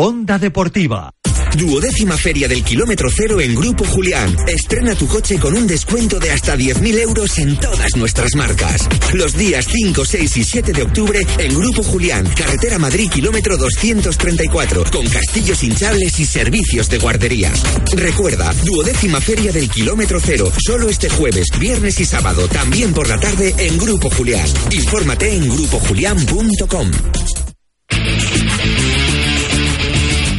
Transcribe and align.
Onda 0.00 0.38
Deportiva. 0.38 1.10
Duodécima 1.56 2.16
Feria 2.16 2.46
del 2.46 2.62
Kilómetro 2.62 3.10
Cero 3.10 3.40
en 3.40 3.52
Grupo 3.56 3.84
Julián. 3.84 4.36
Estrena 4.46 4.94
tu 4.94 5.08
coche 5.08 5.40
con 5.40 5.56
un 5.56 5.66
descuento 5.66 6.20
de 6.20 6.30
hasta 6.30 6.54
10.000 6.54 7.00
euros 7.00 7.36
en 7.38 7.56
todas 7.58 7.96
nuestras 7.96 8.36
marcas. 8.36 8.88
Los 9.14 9.36
días 9.36 9.66
5, 9.68 10.04
6 10.04 10.36
y 10.36 10.44
7 10.44 10.72
de 10.72 10.82
octubre 10.82 11.18
en 11.38 11.52
Grupo 11.52 11.82
Julián, 11.82 12.24
Carretera 12.36 12.78
Madrid, 12.78 13.10
kilómetro 13.10 13.56
234, 13.56 14.84
con 14.92 15.04
castillos 15.08 15.64
hinchables 15.64 16.20
y 16.20 16.26
servicios 16.26 16.88
de 16.88 16.98
guardería. 16.98 17.52
Recuerda, 17.96 18.54
duodécima 18.64 19.20
Feria 19.20 19.50
del 19.50 19.68
Kilómetro 19.68 20.20
Cero, 20.22 20.52
solo 20.64 20.88
este 20.88 21.10
jueves, 21.10 21.48
viernes 21.58 21.98
y 21.98 22.04
sábado, 22.04 22.46
también 22.46 22.92
por 22.94 23.08
la 23.08 23.18
tarde 23.18 23.52
en 23.58 23.76
Grupo 23.78 24.10
Julián. 24.10 24.46
Infórmate 24.70 25.34
en 25.34 25.48
grupojulián.com. 25.48 26.88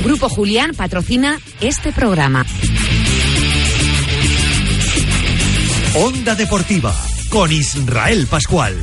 Grupo 0.03 0.29
Julián 0.29 0.71
patrocina 0.75 1.39
este 1.59 1.91
programa. 1.91 2.45
Onda 5.95 6.35
Deportiva 6.35 6.95
con 7.29 7.51
Israel 7.51 8.27
Pascual. 8.29 8.75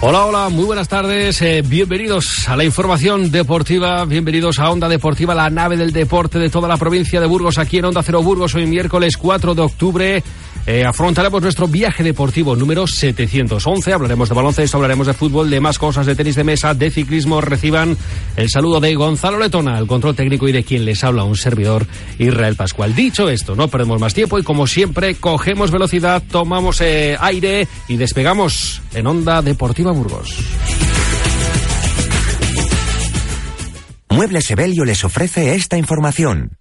Hola, 0.00 0.26
hola, 0.26 0.48
muy 0.48 0.64
buenas 0.64 0.88
tardes. 0.88 1.42
Eh, 1.42 1.62
bienvenidos 1.66 2.48
a 2.48 2.56
la 2.56 2.62
información 2.62 3.32
deportiva. 3.32 4.04
Bienvenidos 4.04 4.60
a 4.60 4.70
Onda 4.70 4.88
Deportiva, 4.88 5.34
la 5.34 5.50
nave 5.50 5.76
del 5.76 5.92
deporte 5.92 6.38
de 6.38 6.50
toda 6.50 6.68
la 6.68 6.76
provincia 6.76 7.20
de 7.20 7.26
Burgos, 7.26 7.58
aquí 7.58 7.78
en 7.78 7.86
Onda 7.86 8.04
Cero 8.04 8.22
Burgos, 8.22 8.54
hoy 8.54 8.66
miércoles 8.66 9.16
4 9.16 9.56
de 9.56 9.62
octubre. 9.62 10.22
Eh, 10.66 10.84
afrontaremos 10.84 11.40
nuestro 11.40 11.66
viaje 11.66 12.02
deportivo 12.02 12.54
número 12.54 12.86
711. 12.86 13.92
Hablaremos 13.92 14.28
de 14.28 14.34
baloncesto, 14.34 14.76
hablaremos 14.76 15.06
de 15.06 15.14
fútbol, 15.14 15.48
de 15.48 15.60
más 15.60 15.78
cosas, 15.78 16.04
de 16.04 16.14
tenis 16.14 16.34
de 16.34 16.44
mesa, 16.44 16.74
de 16.74 16.90
ciclismo. 16.90 17.40
Reciban 17.40 17.96
el 18.36 18.50
saludo 18.50 18.80
de 18.80 18.94
Gonzalo 18.94 19.38
Letona, 19.38 19.78
el 19.78 19.86
control 19.86 20.14
técnico 20.14 20.46
y 20.48 20.52
de 20.52 20.64
quien 20.64 20.84
les 20.84 21.02
habla 21.04 21.24
un 21.24 21.36
servidor, 21.36 21.86
Israel 22.18 22.54
Pascual. 22.56 22.94
Dicho 22.94 23.28
esto, 23.30 23.56
no 23.56 23.68
perdemos 23.68 24.00
más 24.00 24.14
tiempo 24.14 24.38
y 24.38 24.42
como 24.42 24.66
siempre, 24.66 25.14
cogemos 25.14 25.70
velocidad, 25.70 26.22
tomamos 26.30 26.80
eh, 26.80 27.16
aire 27.18 27.66
y 27.88 27.96
despegamos 27.96 28.82
en 28.94 29.06
Onda 29.06 29.40
Deportiva 29.42 29.92
Burgos. 29.92 30.38
Muebles 34.10 34.46
Sebelio 34.46 34.84
les 34.84 35.04
ofrece 35.04 35.54
esta 35.54 35.78
información. 35.78 36.58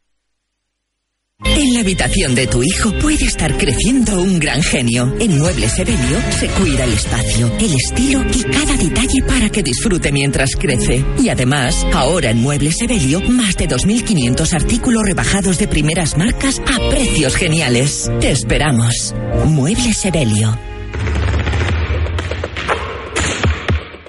En 1.43 1.73
la 1.75 1.81
habitación 1.81 2.33
de 2.33 2.47
tu 2.47 2.63
hijo 2.63 2.91
puede 2.99 3.23
estar 3.25 3.55
creciendo 3.57 4.19
un 4.19 4.39
gran 4.39 4.63
genio. 4.63 5.13
En 5.19 5.37
Muebles 5.37 5.77
Evelio 5.77 6.19
se 6.31 6.47
cuida 6.47 6.83
el 6.83 6.93
espacio, 6.93 7.51
el 7.59 7.75
estilo 7.75 8.23
y 8.33 8.43
cada 8.43 8.75
detalle 8.75 9.21
para 9.27 9.49
que 9.49 9.61
disfrute 9.61 10.11
mientras 10.11 10.55
crece. 10.55 11.05
Y 11.19 11.29
además, 11.29 11.85
ahora 11.93 12.31
en 12.31 12.41
Muebles 12.41 12.81
Evelio, 12.81 13.21
más 13.21 13.55
de 13.55 13.67
2.500 13.67 14.53
artículos 14.53 15.03
rebajados 15.03 15.59
de 15.59 15.67
primeras 15.67 16.17
marcas 16.17 16.59
a 16.59 16.89
precios 16.89 17.35
geniales. 17.35 18.09
Te 18.19 18.31
esperamos. 18.31 19.13
Muebles 19.45 20.05
Evelio. 20.05 20.57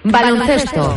Baloncesto. 0.02 0.96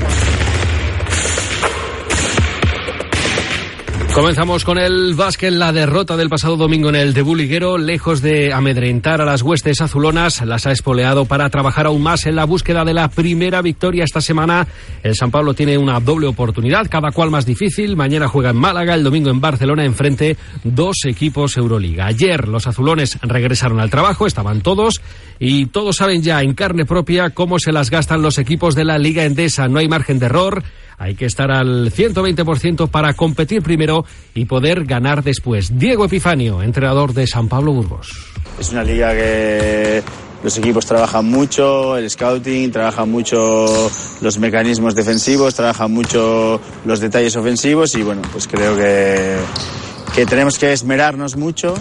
Comenzamos 4.13 4.65
con 4.65 4.77
el 4.77 5.15
básquet, 5.15 5.53
la 5.53 5.71
derrota 5.71 6.17
del 6.17 6.27
pasado 6.27 6.57
domingo 6.57 6.89
en 6.89 6.95
el 6.95 7.13
debut 7.13 7.37
liguero, 7.37 7.77
lejos 7.77 8.21
de 8.21 8.51
amedrentar 8.51 9.21
a 9.21 9.25
las 9.25 9.41
huestes 9.41 9.79
azulonas, 9.79 10.45
las 10.45 10.67
ha 10.67 10.73
espoleado 10.73 11.23
para 11.23 11.49
trabajar 11.49 11.85
aún 11.85 12.03
más 12.03 12.25
en 12.25 12.35
la 12.35 12.43
búsqueda 12.43 12.83
de 12.83 12.93
la 12.93 13.07
primera 13.07 13.61
victoria 13.61 14.03
esta 14.03 14.19
semana. 14.19 14.67
El 15.01 15.15
San 15.15 15.31
Pablo 15.31 15.53
tiene 15.53 15.77
una 15.77 16.01
doble 16.01 16.27
oportunidad, 16.27 16.89
cada 16.89 17.11
cual 17.11 17.31
más 17.31 17.45
difícil. 17.45 17.95
Mañana 17.95 18.27
juega 18.27 18.49
en 18.49 18.57
Málaga, 18.57 18.95
el 18.95 19.03
domingo 19.03 19.29
en 19.29 19.39
Barcelona, 19.39 19.85
enfrente 19.85 20.35
dos 20.65 20.97
equipos 21.05 21.55
Euroliga. 21.55 22.07
Ayer 22.07 22.49
los 22.49 22.67
azulones 22.67 23.17
regresaron 23.21 23.79
al 23.79 23.89
trabajo, 23.89 24.27
estaban 24.27 24.59
todos 24.59 24.95
y 25.39 25.67
todos 25.67 25.95
saben 25.95 26.21
ya 26.21 26.41
en 26.41 26.53
carne 26.53 26.85
propia 26.85 27.29
cómo 27.29 27.59
se 27.59 27.71
las 27.71 27.89
gastan 27.89 28.21
los 28.21 28.37
equipos 28.39 28.75
de 28.75 28.83
la 28.83 28.97
Liga 28.97 29.23
Endesa. 29.23 29.69
No 29.69 29.79
hay 29.79 29.87
margen 29.87 30.19
de 30.19 30.25
error. 30.25 30.63
Hay 31.01 31.15
que 31.15 31.25
estar 31.25 31.49
al 31.49 31.91
120% 31.91 32.87
para 32.87 33.13
competir 33.13 33.63
primero 33.63 34.05
y 34.35 34.45
poder 34.45 34.85
ganar 34.85 35.23
después. 35.23 35.79
Diego 35.79 36.05
Epifanio, 36.05 36.61
entrenador 36.61 37.15
de 37.15 37.25
San 37.25 37.49
Pablo 37.49 37.73
Burgos. 37.73 38.11
Es 38.59 38.71
una 38.71 38.83
liga 38.83 39.11
que 39.13 40.03
los 40.43 40.55
equipos 40.59 40.85
trabajan 40.85 41.25
mucho, 41.25 41.97
el 41.97 42.07
scouting, 42.07 42.71
trabajan 42.71 43.09
mucho 43.09 43.89
los 44.21 44.37
mecanismos 44.37 44.93
defensivos, 44.93 45.55
trabajan 45.55 45.91
mucho 45.91 46.61
los 46.85 46.99
detalles 46.99 47.35
ofensivos 47.35 47.95
y 47.95 48.03
bueno, 48.03 48.21
pues 48.31 48.47
creo 48.47 48.77
que, 48.77 49.37
que 50.13 50.27
tenemos 50.27 50.59
que 50.59 50.71
esmerarnos 50.71 51.35
mucho. 51.35 51.73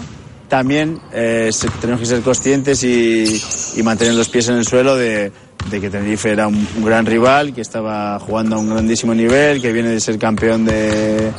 También 0.47 0.99
eh, 1.13 1.51
tenemos 1.79 2.01
que 2.01 2.07
ser 2.07 2.21
conscientes 2.21 2.83
y, 2.83 3.39
y 3.77 3.83
mantener 3.83 4.15
los 4.15 4.29
pies 4.29 4.49
en 4.49 4.55
el 4.55 4.65
suelo 4.65 4.95
de, 4.95 5.31
de 5.69 5.81
que 5.81 5.89
Tenerife 5.89 6.31
era 6.31 6.47
un, 6.47 6.67
gran 6.83 7.05
rival, 7.05 7.53
que 7.53 7.61
estaba 7.61 8.19
jugando 8.19 8.55
a 8.55 8.59
un 8.59 8.69
grandísimo 8.69 9.13
nivel, 9.13 9.61
que 9.61 9.71
viene 9.71 9.89
de 9.89 9.99
ser 9.99 10.17
campeón 10.17 10.65
de 10.65 11.31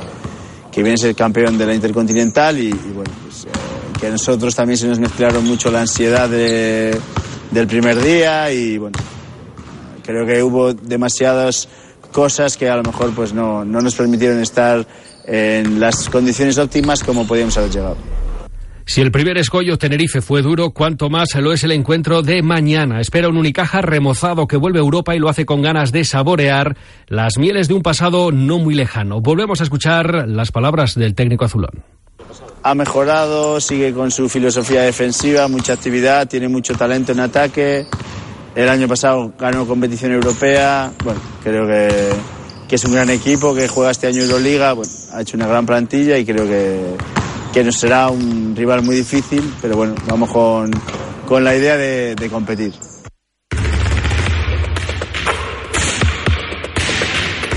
que 0.71 0.83
viene 0.83 0.95
a 0.95 0.97
ser 0.97 1.15
campeón 1.15 1.59
de 1.59 1.67
la 1.67 1.75
Intercontinental 1.75 2.59
y, 2.59 2.69
y 2.69 2.93
bueno, 2.95 3.13
pues, 3.23 3.45
eh, 3.45 3.49
que 4.01 4.07
a 4.07 4.11
nosotros 4.11 4.55
también 4.55 4.79
se 4.79 4.89
nos 4.89 4.99
mezclaron 4.99 5.45
mucho 5.45 5.71
la 5.71 5.83
ansiedad 5.83 6.31
de, 6.31 6.99
del 7.51 7.67
primer 7.67 8.03
día 8.03 8.51
y 8.51 8.79
bueno, 8.79 8.99
creo 10.03 10.27
que 10.27 10.43
hubo 10.43 10.73
demasiadas 10.73 11.69
cosas 12.11 12.57
que 12.57 12.71
a 12.71 12.77
lo 12.77 12.83
mejor 12.83 13.15
pues 13.15 13.33
no, 13.33 13.65
no 13.65 13.81
nos 13.81 13.95
permitieron 13.95 14.41
estar 14.41 14.87
en 15.27 15.79
las 15.79 16.09
condiciones 16.09 16.59
óptimas 16.59 17.03
como 17.03 17.27
podíamos 17.27 17.57
haber 17.59 17.71
llegado. 17.71 17.97
Si 18.85 19.01
el 19.01 19.13
primer 19.13 19.39
escollo 19.39 19.79
Tenerife 19.79 20.21
fue 20.21 20.43
duro, 20.43 20.71
cuanto 20.71 21.09
más 21.09 21.35
lo 21.37 21.53
es 21.53 21.63
el 21.65 21.73
encuentro 21.73 22.23
de 22.23 22.43
mañana. 22.43 23.01
Espera 23.01 23.29
un 23.29 23.37
Unicaja 23.37 23.81
remozado 23.81 24.47
que 24.47 24.57
vuelve 24.57 24.81
a 24.81 24.83
Europa 24.83 25.15
y 25.15 25.19
lo 25.19 25.29
hace 25.29 25.47
con 25.47 25.63
ganas 25.63 25.93
de 25.93 26.05
saborear 26.05 26.77
las 27.07 27.39
mieles 27.39 27.69
de 27.69 27.75
un 27.75 27.83
pasado 27.83 28.33
no 28.33 28.59
muy 28.59 28.75
lejano. 28.75 29.21
Volvemos 29.21 29.61
a 29.61 29.65
escuchar 29.65 30.29
las 30.29 30.51
palabras 30.51 30.95
del 30.97 31.15
técnico 31.15 31.45
azulón. 31.45 31.85
Ha 32.65 32.75
mejorado, 32.75 33.61
sigue 33.61 33.93
con 33.93 34.11
su 34.11 34.29
filosofía 34.29 34.83
defensiva, 34.83 35.49
mucha 35.49 35.73
actividad, 35.73 36.29
tiene 36.29 36.49
mucho 36.49 36.75
talento 36.75 37.13
en 37.13 37.21
ataque. 37.21 37.87
El 38.55 38.69
año 38.69 38.89
pasado 38.89 39.33
ganó 39.39 39.67
competición 39.67 40.13
europea. 40.13 40.93
Bueno, 41.05 41.21
creo 41.43 41.67
que, 41.67 42.11
que 42.69 42.77
es 42.77 42.85
un 42.85 42.93
gran 42.93 43.11
equipo 43.11 43.55
que 43.55 43.69
juega 43.69 43.91
este 43.91 44.09
año 44.09 44.23
Euroliga. 44.23 44.73
Bueno, 44.75 44.91
ha 45.13 45.23
hecho 45.23 45.37
una 45.37 45.47
gran 45.47 45.67
plantilla 45.67 46.19
y 46.19 46.25
creo 46.25 46.47
que, 46.47 46.97
que 47.53 47.63
nos 47.63 47.77
será 47.77 48.09
un 48.09 48.55
rival 48.57 48.83
muy 48.83 48.97
difícil, 48.97 49.53
pero 49.61 49.77
bueno, 49.77 49.95
vamos 50.07 50.31
con, 50.31 50.71
con 51.27 51.45
la 51.45 51.55
idea 51.55 51.77
de, 51.77 52.15
de, 52.15 52.31
competir. 52.31 52.73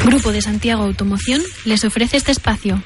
Grupo 0.06 0.32
de 0.32 0.42
Santiago 0.42 0.84
Automoción 0.84 1.42
les 1.64 1.84
ofrece 1.84 2.18
este 2.18 2.32
espacio. 2.32 2.82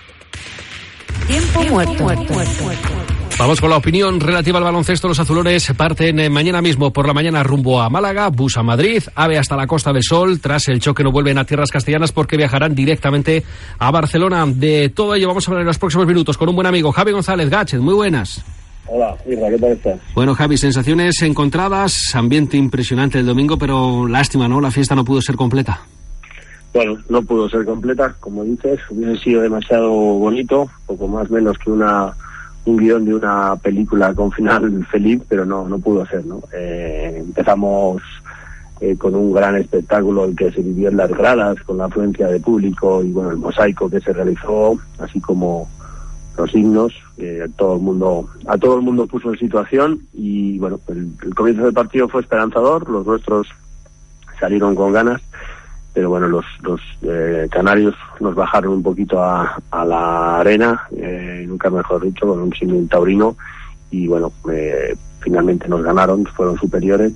Tiempo, 1.27 1.59
Tiempo 1.59 1.73
muerto. 1.73 2.03
muerto. 2.03 2.33
muerto. 2.33 3.18
Vamos 3.39 3.61
con 3.61 3.69
la 3.69 3.77
opinión 3.77 4.19
relativa 4.19 4.57
al 4.57 4.65
baloncesto. 4.65 5.07
Los 5.07 5.17
azulones 5.17 5.71
parten 5.77 6.29
mañana 6.29 6.61
mismo 6.61 6.91
por 6.91 7.07
la 7.07 7.13
mañana 7.13 7.41
rumbo 7.41 7.81
a 7.81 7.89
Málaga, 7.89 8.27
bus 8.27 8.57
a 8.57 8.63
Madrid, 8.63 9.01
ave 9.15 9.37
hasta 9.37 9.55
la 9.55 9.65
Costa 9.65 9.93
del 9.93 10.03
Sol. 10.03 10.41
Tras 10.41 10.67
el 10.67 10.81
choque 10.81 11.05
no 11.05 11.11
vuelven 11.13 11.37
a 11.37 11.45
tierras 11.45 11.71
castellanas 11.71 12.11
porque 12.11 12.35
viajarán 12.35 12.75
directamente 12.75 13.45
a 13.77 13.91
Barcelona. 13.91 14.45
De 14.45 14.89
todo 14.89 15.15
ello 15.15 15.29
vamos 15.29 15.47
a 15.47 15.51
hablar 15.51 15.61
en 15.61 15.67
los 15.67 15.77
próximos 15.77 16.05
minutos 16.05 16.37
con 16.37 16.49
un 16.49 16.55
buen 16.55 16.67
amigo, 16.67 16.91
Javi 16.91 17.13
González 17.13 17.49
Gáchez. 17.49 17.79
Muy 17.79 17.93
buenas. 17.93 18.43
Hola, 18.87 19.15
Irra, 19.25 19.49
¿qué 19.49 19.57
tal 19.57 19.71
estás? 19.71 19.99
Bueno, 20.13 20.35
Javi, 20.35 20.57
sensaciones 20.57 21.21
encontradas, 21.21 22.13
ambiente 22.15 22.57
impresionante 22.57 23.19
el 23.19 23.25
domingo, 23.25 23.57
pero 23.57 24.05
lástima, 24.05 24.49
¿no? 24.49 24.59
La 24.59 24.69
fiesta 24.69 24.95
no 24.95 25.05
pudo 25.05 25.21
ser 25.21 25.37
completa. 25.37 25.79
Bueno, 26.73 26.97
no 27.07 27.21
pudo 27.21 27.47
ser 27.49 27.63
completa, 27.63 28.17
como 28.19 28.43
dices, 28.43 28.81
hubiese 28.89 29.23
sido 29.23 29.41
demasiado 29.43 29.89
bonito, 29.89 30.69
poco 30.85 31.07
más 31.07 31.29
menos 31.31 31.57
que 31.57 31.71
una 31.71 32.13
un 32.65 32.77
guion 32.77 33.05
de 33.05 33.15
una 33.15 33.55
película 33.55 34.13
con 34.13 34.31
final 34.31 34.85
feliz, 34.91 35.21
pero 35.27 35.45
no, 35.45 35.67
no 35.67 35.79
pudo 35.79 36.05
ser, 36.05 36.25
¿no? 36.25 36.41
Eh, 36.53 37.15
empezamos 37.17 38.01
eh, 38.81 38.95
con 38.97 39.15
un 39.15 39.33
gran 39.33 39.55
espectáculo 39.57 40.25
el 40.25 40.35
que 40.35 40.51
se 40.51 40.61
vivió 40.61 40.89
en 40.89 40.97
las 40.97 41.09
gradas, 41.09 41.61
con 41.63 41.77
la 41.77 41.85
afluencia 41.85 42.27
de 42.27 42.39
público 42.39 43.03
y 43.03 43.11
bueno, 43.11 43.31
el 43.31 43.37
mosaico 43.37 43.89
que 43.89 43.99
se 43.99 44.13
realizó, 44.13 44.79
así 44.99 45.19
como 45.19 45.69
los 46.37 46.55
himnos, 46.55 46.93
eh, 47.17 47.47
todo 47.57 47.75
el 47.75 47.81
mundo, 47.81 48.29
a 48.47 48.57
todo 48.57 48.77
el 48.77 48.81
mundo 48.81 49.07
puso 49.07 49.33
en 49.33 49.39
situación 49.39 50.07
y 50.13 50.57
bueno, 50.59 50.79
el, 50.87 51.09
el 51.23 51.35
comienzo 51.35 51.65
del 51.65 51.73
partido 51.73 52.07
fue 52.07 52.21
esperanzador, 52.21 52.89
los 52.89 53.05
nuestros 53.05 53.47
salieron 54.39 54.75
con 54.75 54.93
ganas 54.93 55.21
pero 55.93 56.09
bueno, 56.09 56.27
los, 56.27 56.45
los 56.61 56.81
eh, 57.01 57.47
canarios 57.51 57.95
nos 58.19 58.35
bajaron 58.35 58.73
un 58.73 58.83
poquito 58.83 59.21
a, 59.23 59.59
a 59.71 59.85
la 59.85 60.39
arena, 60.39 60.87
eh, 60.95 61.45
nunca 61.47 61.69
mejor 61.69 62.03
dicho, 62.03 62.27
con 62.27 62.39
un 62.39 62.53
símil 62.53 62.87
taurino, 62.87 63.35
y 63.91 64.07
bueno, 64.07 64.31
eh, 64.51 64.95
finalmente 65.19 65.67
nos 65.67 65.81
ganaron, 65.83 66.25
fueron 66.25 66.57
superiores, 66.57 67.13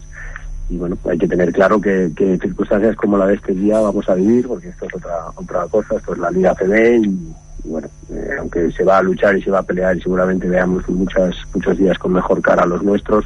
y 0.69 0.77
bueno, 0.77 0.97
hay 1.09 1.17
que 1.17 1.27
tener 1.27 1.51
claro 1.51 1.79
que, 1.79 2.11
que, 2.15 2.37
circunstancias 2.37 2.95
como 2.95 3.17
la 3.17 3.27
de 3.27 3.35
este 3.35 3.53
día 3.53 3.79
vamos 3.79 4.07
a 4.09 4.15
vivir, 4.15 4.47
porque 4.47 4.69
esto 4.69 4.85
es 4.85 4.95
otra 4.95 5.27
otra 5.35 5.67
cosa, 5.67 5.95
esto 5.95 6.13
es 6.13 6.19
la 6.19 6.31
Liga 6.31 6.55
CB 6.55 7.03
y, 7.03 7.33
bueno, 7.65 7.87
eh, 8.09 8.35
aunque 8.39 8.71
se 8.71 8.83
va 8.83 8.97
a 8.97 9.03
luchar 9.03 9.37
y 9.37 9.43
se 9.43 9.51
va 9.51 9.59
a 9.59 9.63
pelear 9.63 9.95
y 9.95 10.01
seguramente 10.01 10.47
veamos 10.47 10.87
muchas, 10.89 11.35
muchos 11.53 11.77
días 11.77 11.97
con 11.97 12.13
mejor 12.13 12.41
cara 12.41 12.63
a 12.63 12.67
los 12.67 12.81
nuestros, 12.83 13.25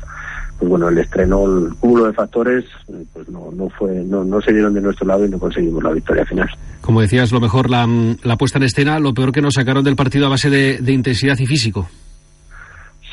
pues 0.57 0.69
bueno, 0.69 0.89
el 0.89 0.97
estreno, 0.97 1.45
el 1.45 1.75
cúmulo 1.75 2.05
de 2.05 2.13
factores, 2.13 2.65
pues 3.13 3.29
no, 3.29 3.51
no 3.53 3.69
fue, 3.69 3.93
no, 4.05 4.23
no 4.23 4.41
se 4.41 4.51
dieron 4.51 4.73
de 4.73 4.81
nuestro 4.81 5.05
lado 5.05 5.25
y 5.25 5.29
no 5.29 5.37
conseguimos 5.37 5.83
la 5.83 5.91
victoria 5.91 6.25
final. 6.25 6.49
Como 6.81 7.01
decías, 7.01 7.31
lo 7.31 7.39
mejor 7.39 7.69
la, 7.69 7.87
la 8.23 8.37
puesta 8.37 8.57
en 8.57 8.63
escena, 8.63 8.99
lo 8.99 9.13
peor 9.13 9.31
que 9.31 9.41
nos 9.41 9.53
sacaron 9.53 9.83
del 9.83 9.95
partido 9.95 10.25
a 10.25 10.29
base 10.29 10.49
de, 10.49 10.79
de 10.79 10.93
intensidad 10.93 11.37
y 11.37 11.45
físico. 11.45 11.87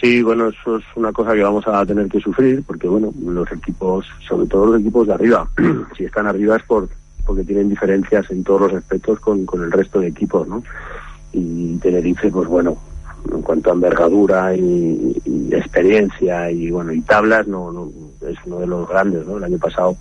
Sí, 0.01 0.23
bueno, 0.23 0.49
eso 0.49 0.79
es 0.79 0.85
una 0.97 1.13
cosa 1.13 1.35
que 1.35 1.43
vamos 1.43 1.67
a 1.67 1.85
tener 1.87 2.09
que 2.09 2.21
sufrir, 2.21 2.63
porque 2.67 2.89
bueno, 2.89 3.13
los 3.25 3.51
equipos, 3.53 4.07
sobre 4.29 4.47
todo 4.47 4.67
los 4.67 4.81
equipos 4.81 5.07
de 5.07 5.15
arriba, 5.15 5.49
si 5.97 6.05
están 6.05 6.27
arriba 6.27 6.57
es 6.57 6.63
por, 6.65 6.89
porque 7.25 7.45
tienen 7.45 7.69
diferencias 7.69 8.31
en 8.31 8.45
todos 8.45 8.63
los 8.63 8.75
aspectos 8.75 9.21
con, 9.21 9.47
con 9.47 9.63
el 9.63 9.73
resto 9.73 10.01
de 10.01 10.09
equipos, 10.09 10.47
¿no? 10.49 10.63
Y 11.33 11.77
Tenerife, 11.79 12.31
pues 12.31 12.49
bueno, 12.49 12.77
en 13.33 13.43
cuanto 13.43 13.71
a 13.71 13.75
envergadura 13.75 14.55
y, 14.55 15.21
experiencia 15.51 16.51
y 16.51 16.71
bueno 16.71 16.93
y 16.93 17.01
tablas 17.03 17.47
no, 17.47 17.71
no, 17.71 17.89
es 18.29 18.37
uno 18.45 18.59
de 18.59 18.67
los 18.67 18.89
grandes 18.89 19.25
no 19.27 19.37
el 19.37 19.45
año 19.45 19.59
pasado 19.59 19.97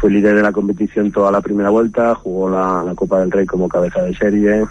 fue 0.00 0.10
líder 0.10 0.34
de 0.34 0.42
la 0.42 0.52
competición 0.52 1.12
toda 1.12 1.30
la 1.30 1.40
primera 1.40 1.70
vuelta 1.70 2.14
jugó 2.16 2.50
la, 2.50 2.82
la 2.84 2.94
Copa 2.94 3.20
del 3.20 3.30
Rey 3.30 3.46
como 3.46 3.68
cabeza 3.68 4.02
de 4.02 4.14
serie 4.14 4.64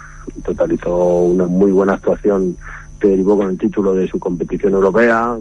totalizó 0.44 1.20
una 1.20 1.46
muy 1.46 1.72
buena 1.72 1.94
actuación 1.94 2.56
que 3.00 3.08
derivó 3.08 3.38
con 3.38 3.48
el 3.48 3.58
título 3.58 3.94
de 3.94 4.08
su 4.08 4.20
competición 4.20 4.74
europea 4.74 5.38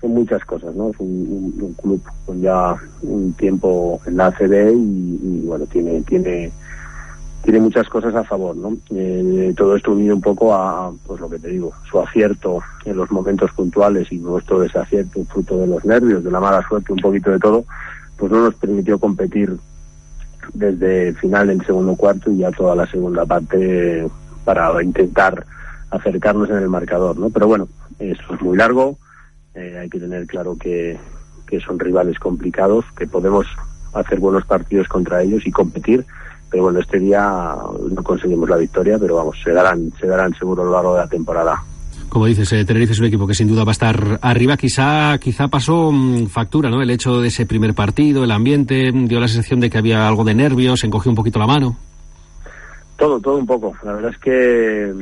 son 0.00 0.10
muchas 0.10 0.44
cosas 0.44 0.74
no 0.74 0.90
es 0.90 0.96
un, 0.98 1.74
club 1.80 2.02
con 2.24 2.40
ya 2.40 2.74
un 3.02 3.32
tiempo 3.34 4.00
en 4.06 4.16
la 4.16 4.26
ACB 4.26 4.72
y, 4.74 5.20
y 5.22 5.42
bueno 5.46 5.66
tiene 5.66 6.00
tiene 6.02 6.50
tiene 7.46 7.60
muchas 7.60 7.88
cosas 7.88 8.12
a 8.16 8.24
favor, 8.24 8.56
¿no? 8.56 8.76
Eh, 8.90 9.54
todo 9.56 9.76
esto 9.76 9.92
unido 9.92 10.16
un 10.16 10.20
poco 10.20 10.52
a, 10.52 10.90
pues 11.06 11.20
lo 11.20 11.30
que 11.30 11.38
te 11.38 11.46
digo, 11.46 11.72
su 11.88 12.00
acierto 12.00 12.58
en 12.84 12.96
los 12.96 13.08
momentos 13.12 13.52
puntuales 13.52 14.10
y 14.10 14.18
nuestro 14.18 14.58
desacierto, 14.58 15.24
fruto 15.26 15.56
de 15.58 15.68
los 15.68 15.84
nervios, 15.84 16.24
de 16.24 16.30
la 16.32 16.40
mala 16.40 16.66
suerte, 16.66 16.92
un 16.92 16.98
poquito 16.98 17.30
de 17.30 17.38
todo, 17.38 17.64
pues 18.16 18.32
no 18.32 18.42
nos 18.42 18.54
permitió 18.56 18.98
competir 18.98 19.56
desde 20.54 21.12
final 21.14 21.46
del 21.46 21.64
segundo 21.64 21.94
cuarto 21.94 22.32
y 22.32 22.38
ya 22.38 22.50
toda 22.50 22.74
la 22.74 22.86
segunda 22.88 23.24
parte 23.24 24.08
para 24.44 24.82
intentar 24.82 25.46
acercarnos 25.92 26.50
en 26.50 26.56
el 26.56 26.68
marcador, 26.68 27.16
¿no? 27.16 27.30
Pero 27.30 27.46
bueno, 27.46 27.68
esto 28.00 28.34
es 28.34 28.42
muy 28.42 28.56
largo, 28.56 28.98
eh, 29.54 29.78
hay 29.80 29.88
que 29.88 30.00
tener 30.00 30.26
claro 30.26 30.56
que 30.58 30.98
son 31.64 31.78
rivales 31.78 32.18
complicados, 32.18 32.84
que 32.98 33.06
podemos 33.06 33.46
hacer 33.92 34.18
buenos 34.18 34.44
partidos 34.46 34.88
contra 34.88 35.22
ellos 35.22 35.46
y 35.46 35.52
competir, 35.52 36.04
pero 36.50 36.64
bueno, 36.64 36.80
este 36.80 36.98
día 36.98 37.54
no 37.90 38.02
conseguimos 38.02 38.48
la 38.48 38.56
victoria, 38.56 38.98
pero 38.98 39.16
vamos, 39.16 39.36
se 39.42 39.52
darán, 39.52 39.92
se 40.00 40.06
darán 40.06 40.34
seguro 40.34 40.62
a 40.62 40.66
lo 40.66 40.72
largo 40.72 40.94
de 40.94 41.00
la 41.00 41.08
temporada. 41.08 41.62
Como 42.08 42.26
dices, 42.26 42.52
eh, 42.52 42.64
Tenerife 42.64 42.92
es 42.92 43.00
un 43.00 43.06
equipo 43.06 43.26
que 43.26 43.34
sin 43.34 43.48
duda 43.48 43.64
va 43.64 43.70
a 43.70 43.72
estar 43.72 44.18
arriba. 44.22 44.56
Quizá, 44.56 45.18
quizá 45.18 45.48
pasó 45.48 45.90
mm, 45.92 46.28
factura, 46.28 46.70
¿no? 46.70 46.80
El 46.80 46.90
hecho 46.90 47.20
de 47.20 47.28
ese 47.28 47.46
primer 47.46 47.74
partido, 47.74 48.24
el 48.24 48.30
ambiente, 48.30 48.92
mm, 48.92 49.06
dio 49.08 49.18
la 49.18 49.28
sensación 49.28 49.60
de 49.60 49.68
que 49.68 49.78
había 49.78 50.06
algo 50.06 50.24
de 50.24 50.34
nervios, 50.34 50.84
encogió 50.84 51.10
un 51.10 51.16
poquito 51.16 51.38
la 51.38 51.46
mano. 51.46 51.76
Todo, 52.96 53.20
todo 53.20 53.36
un 53.36 53.46
poco. 53.46 53.74
La 53.82 53.92
verdad 53.92 54.12
es 54.12 54.18
que 54.18 54.94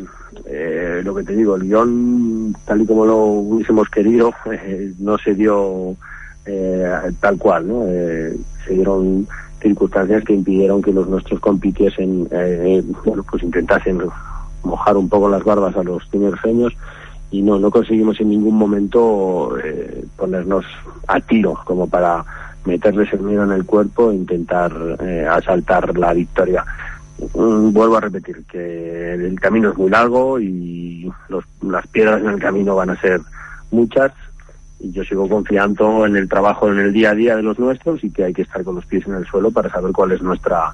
eh, 0.46 1.02
lo 1.04 1.14
que 1.14 1.22
te 1.22 1.36
digo, 1.36 1.56
el 1.56 1.62
guion, 1.62 2.56
tal 2.64 2.80
y 2.80 2.86
como 2.86 3.06
lo 3.06 3.18
hubiésemos 3.18 3.88
querido, 3.88 4.32
eh, 4.50 4.92
no 4.98 5.18
se 5.18 5.34
dio 5.34 5.96
eh, 6.46 6.90
tal 7.20 7.38
cual, 7.38 7.68
¿no? 7.68 7.84
Eh, 7.86 8.36
se 8.66 8.74
dieron 8.74 9.26
circunstancias 9.64 10.22
que 10.24 10.34
impidieron 10.34 10.82
que 10.82 10.92
los 10.92 11.08
nuestros 11.08 11.40
compitiesen, 11.40 12.28
eh, 12.30 12.82
bueno, 13.04 13.24
pues 13.28 13.42
intentasen 13.42 13.98
mojar 14.62 14.96
un 14.96 15.08
poco 15.08 15.28
las 15.28 15.42
barbas 15.42 15.74
a 15.76 15.82
los 15.82 16.08
tinerfeños 16.10 16.74
y 17.30 17.40
no, 17.42 17.58
no 17.58 17.70
conseguimos 17.70 18.20
en 18.20 18.28
ningún 18.28 18.56
momento 18.56 19.56
eh, 19.58 20.04
ponernos 20.16 20.66
a 21.08 21.18
tiro 21.20 21.58
como 21.64 21.88
para 21.88 22.24
meterles 22.66 23.12
el 23.14 23.20
miedo 23.20 23.44
en 23.44 23.52
el 23.52 23.64
cuerpo 23.64 24.10
e 24.10 24.16
intentar 24.16 24.72
eh, 25.00 25.26
asaltar 25.28 25.96
la 25.96 26.12
victoria. 26.12 26.64
Mm, 27.34 27.72
vuelvo 27.72 27.96
a 27.96 28.00
repetir 28.00 28.44
que 28.44 29.14
el 29.14 29.40
camino 29.40 29.70
es 29.70 29.78
muy 29.78 29.90
largo 29.90 30.38
y 30.38 31.10
las 31.62 31.86
piedras 31.88 32.20
en 32.20 32.28
el 32.28 32.38
camino 32.38 32.76
van 32.76 32.90
a 32.90 33.00
ser 33.00 33.20
muchas 33.70 34.12
yo 34.92 35.04
sigo 35.04 35.28
confiando 35.28 36.06
en 36.06 36.16
el 36.16 36.28
trabajo 36.28 36.70
en 36.70 36.78
el 36.78 36.92
día 36.92 37.10
a 37.10 37.14
día 37.14 37.36
de 37.36 37.42
los 37.42 37.58
nuestros 37.58 38.02
y 38.04 38.10
que 38.10 38.24
hay 38.24 38.32
que 38.32 38.42
estar 38.42 38.62
con 38.64 38.76
los 38.76 38.86
pies 38.86 39.06
en 39.06 39.14
el 39.14 39.26
suelo 39.26 39.50
para 39.50 39.70
saber 39.70 39.92
cuál 39.92 40.12
es 40.12 40.22
nuestra 40.22 40.72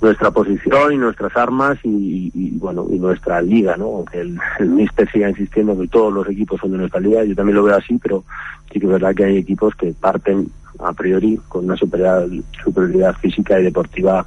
nuestra 0.00 0.30
posición 0.30 0.94
y 0.94 0.96
nuestras 0.96 1.36
armas 1.36 1.78
y, 1.82 2.30
y 2.34 2.50
bueno 2.58 2.86
y 2.90 2.98
nuestra 2.98 3.42
liga 3.42 3.76
no 3.76 3.86
aunque 3.86 4.20
el, 4.20 4.38
el 4.58 4.70
míster 4.70 5.10
siga 5.10 5.28
insistiendo 5.28 5.78
que 5.78 5.88
todos 5.88 6.12
los 6.12 6.28
equipos 6.28 6.60
son 6.60 6.72
de 6.72 6.78
nuestra 6.78 7.00
liga 7.00 7.24
yo 7.24 7.34
también 7.34 7.56
lo 7.56 7.64
veo 7.64 7.76
así 7.76 7.98
pero 8.02 8.24
sí 8.72 8.80
que 8.80 8.86
es 8.86 8.92
verdad 8.92 9.14
que 9.14 9.24
hay 9.24 9.36
equipos 9.36 9.74
que 9.74 9.92
parten 9.92 10.50
a 10.78 10.92
priori 10.92 11.38
con 11.48 11.64
una 11.64 11.76
superioridad, 11.76 12.26
superioridad 12.64 13.14
física 13.16 13.60
y 13.60 13.64
deportiva 13.64 14.24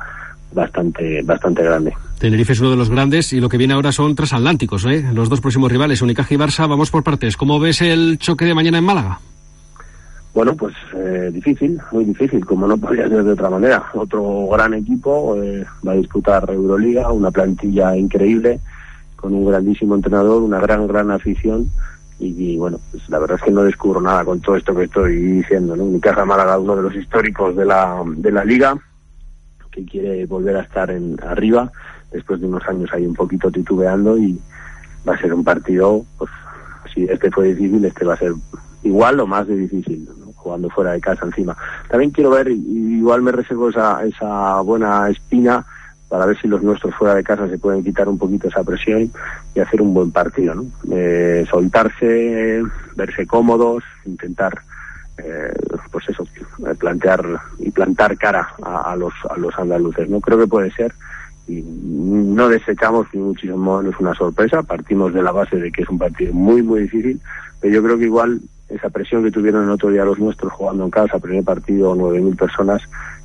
bastante 0.54 1.22
bastante 1.24 1.64
grande. 1.64 1.94
Tenerife 2.20 2.54
es 2.54 2.60
uno 2.62 2.72
de 2.72 2.78
los 2.78 2.90
grandes 2.90 3.34
y 3.34 3.42
lo 3.42 3.50
que 3.50 3.58
viene 3.58 3.74
ahora 3.74 3.92
son 3.92 4.16
transatlánticos, 4.16 4.86
¿eh? 4.86 5.04
Los 5.14 5.30
dos 5.30 5.42
próximos 5.42 5.72
rivales, 5.72 6.02
Unicaja 6.02 6.34
y 6.34 6.38
Barça, 6.38 6.70
vamos 6.70 6.90
por 6.90 7.04
partes. 7.04 7.36
¿Cómo 7.36 7.60
ves 7.60 7.82
el 7.82 8.18
choque 8.18 8.46
de 8.46 8.54
mañana 8.54 8.78
en 8.78 8.86
Málaga? 8.86 9.20
Bueno, 10.34 10.56
pues 10.56 10.74
eh, 10.96 11.30
difícil, 11.32 11.80
muy 11.92 12.06
difícil, 12.06 12.44
como 12.44 12.66
no 12.66 12.78
podría 12.78 13.08
ser 13.08 13.24
de 13.24 13.34
otra 13.34 13.50
manera. 13.50 13.84
Otro 13.94 14.48
gran 14.48 14.74
equipo 14.74 15.36
eh, 15.42 15.64
va 15.88 15.92
a 15.92 15.96
disputar 15.96 16.50
Euroliga, 16.50 17.12
una 17.12 17.30
plantilla 17.30 17.96
increíble, 17.96 18.60
con 19.16 19.34
un 19.36 19.46
grandísimo 19.46 19.94
entrenador, 19.94 20.42
una 20.42 20.60
gran, 20.60 20.88
gran 20.88 21.12
afición. 21.12 21.70
Y, 22.20 22.54
y, 22.54 22.58
bueno, 22.58 22.80
pues 22.90 23.08
la 23.10 23.20
verdad 23.20 23.38
es 23.38 23.44
que 23.44 23.52
no 23.52 23.64
descubro 23.64 24.02
nada 24.02 24.26
con 24.26 24.40
todo 24.40 24.56
esto 24.56 24.74
que 24.74 24.86
estoy 24.86 25.16
diciendo, 25.16 25.76
¿no? 25.76 25.84
Unicaja 25.84 26.26
Málaga, 26.26 26.58
uno 26.58 26.78
de 26.78 26.84
los 26.84 26.96
históricos 26.96 27.56
de 27.56 27.66
la, 27.66 28.02
de 28.06 28.32
la 28.32 28.44
liga, 28.44 28.76
que 29.74 29.86
quiere 29.86 30.26
volver 30.26 30.58
a 30.58 30.62
estar 30.62 30.90
en 30.92 31.18
arriba 31.26 31.72
después 32.12 32.40
de 32.40 32.48
unos 32.48 32.64
años 32.68 32.90
ahí 32.94 33.06
un 33.06 33.16
poquito 33.16 33.52
titubeando 33.52 34.18
y 34.18 34.40
va 35.08 35.16
a 35.16 35.20
ser 35.20 35.34
un 35.34 35.44
partido, 35.44 36.06
pues 36.18 36.30
si 36.94 37.04
este 37.06 37.32
fue 37.32 37.54
difícil, 37.54 37.84
este 37.84 38.06
va 38.06 38.14
a 38.14 38.18
ser 38.18 38.34
igual 38.84 39.20
o 39.20 39.28
más 39.28 39.48
de 39.48 39.56
difícil, 39.58 40.08
jugando 40.36 40.70
fuera 40.70 40.92
de 40.92 41.02
casa 41.02 41.26
encima. 41.26 41.58
También 41.90 42.12
quiero 42.12 42.30
ver, 42.30 42.50
igual 42.50 43.22
me 43.22 43.32
reservo 43.32 43.70
esa, 43.70 44.04
esa 44.06 44.62
buena 44.62 45.10
espina 45.10 45.66
para 46.08 46.28
ver 46.28 46.40
si 46.40 46.48
los 46.48 46.62
nuestros 46.62 46.94
fuera 46.94 47.16
de 47.16 47.24
casa 47.24 47.50
se 47.50 47.58
pueden 47.58 47.84
quitar 47.84 48.08
un 48.08 48.20
poquito 48.20 48.48
esa 48.48 48.64
presión 48.64 49.12
y 49.56 49.60
hacer 49.60 49.82
un 49.82 49.96
buen 49.96 50.12
partido, 50.12 50.54
¿no? 50.54 50.66
Eh, 50.92 51.44
soltarse, 51.50 52.62
verse 52.96 53.26
cómodos, 53.26 53.84
intentar 54.06 54.54
eh, 55.18 55.54
pues 55.92 56.10
eso, 56.10 56.26
plantear 56.80 57.24
y 57.60 57.72
plantar 57.72 58.18
cara 58.18 58.50
a, 58.64 58.96
los 58.96 59.14
a 59.30 59.38
los 59.38 59.58
andaluces. 59.58 60.10
No 60.10 60.20
creo 60.20 60.40
que 60.40 60.48
puede 60.48 60.72
ser 60.72 60.94
y 61.48 61.62
no 61.62 62.48
desechamos 62.50 63.08
ni 63.14 63.22
muchísimo 63.22 63.82
una 64.00 64.16
sorpresa. 64.16 64.64
Partimos 64.64 65.14
de 65.14 65.22
la 65.22 65.32
base 65.32 65.58
de 65.58 65.72
que 65.72 65.84
es 65.84 65.90
un 65.90 66.00
partido 66.00 66.34
muy 66.34 66.64
muy 66.64 66.82
difícil, 66.82 67.20
pero 67.60 67.74
yo 67.74 67.84
creo 67.84 67.98
que 67.98 68.06
igual 68.06 68.40
esa 68.70 68.90
presión 68.90 69.24
que 69.24 69.32
tuvieron 69.32 69.66
el 69.66 69.70
otro 69.70 69.90
día 69.90 70.06
los 70.06 70.20
nuestros 70.20 70.52
jugando 70.52 70.86
en 70.86 70.90
casa, 70.90 71.20
primer 71.20 71.44
partido, 71.44 71.96
9.000 71.96 72.38
personas, 72.38 72.82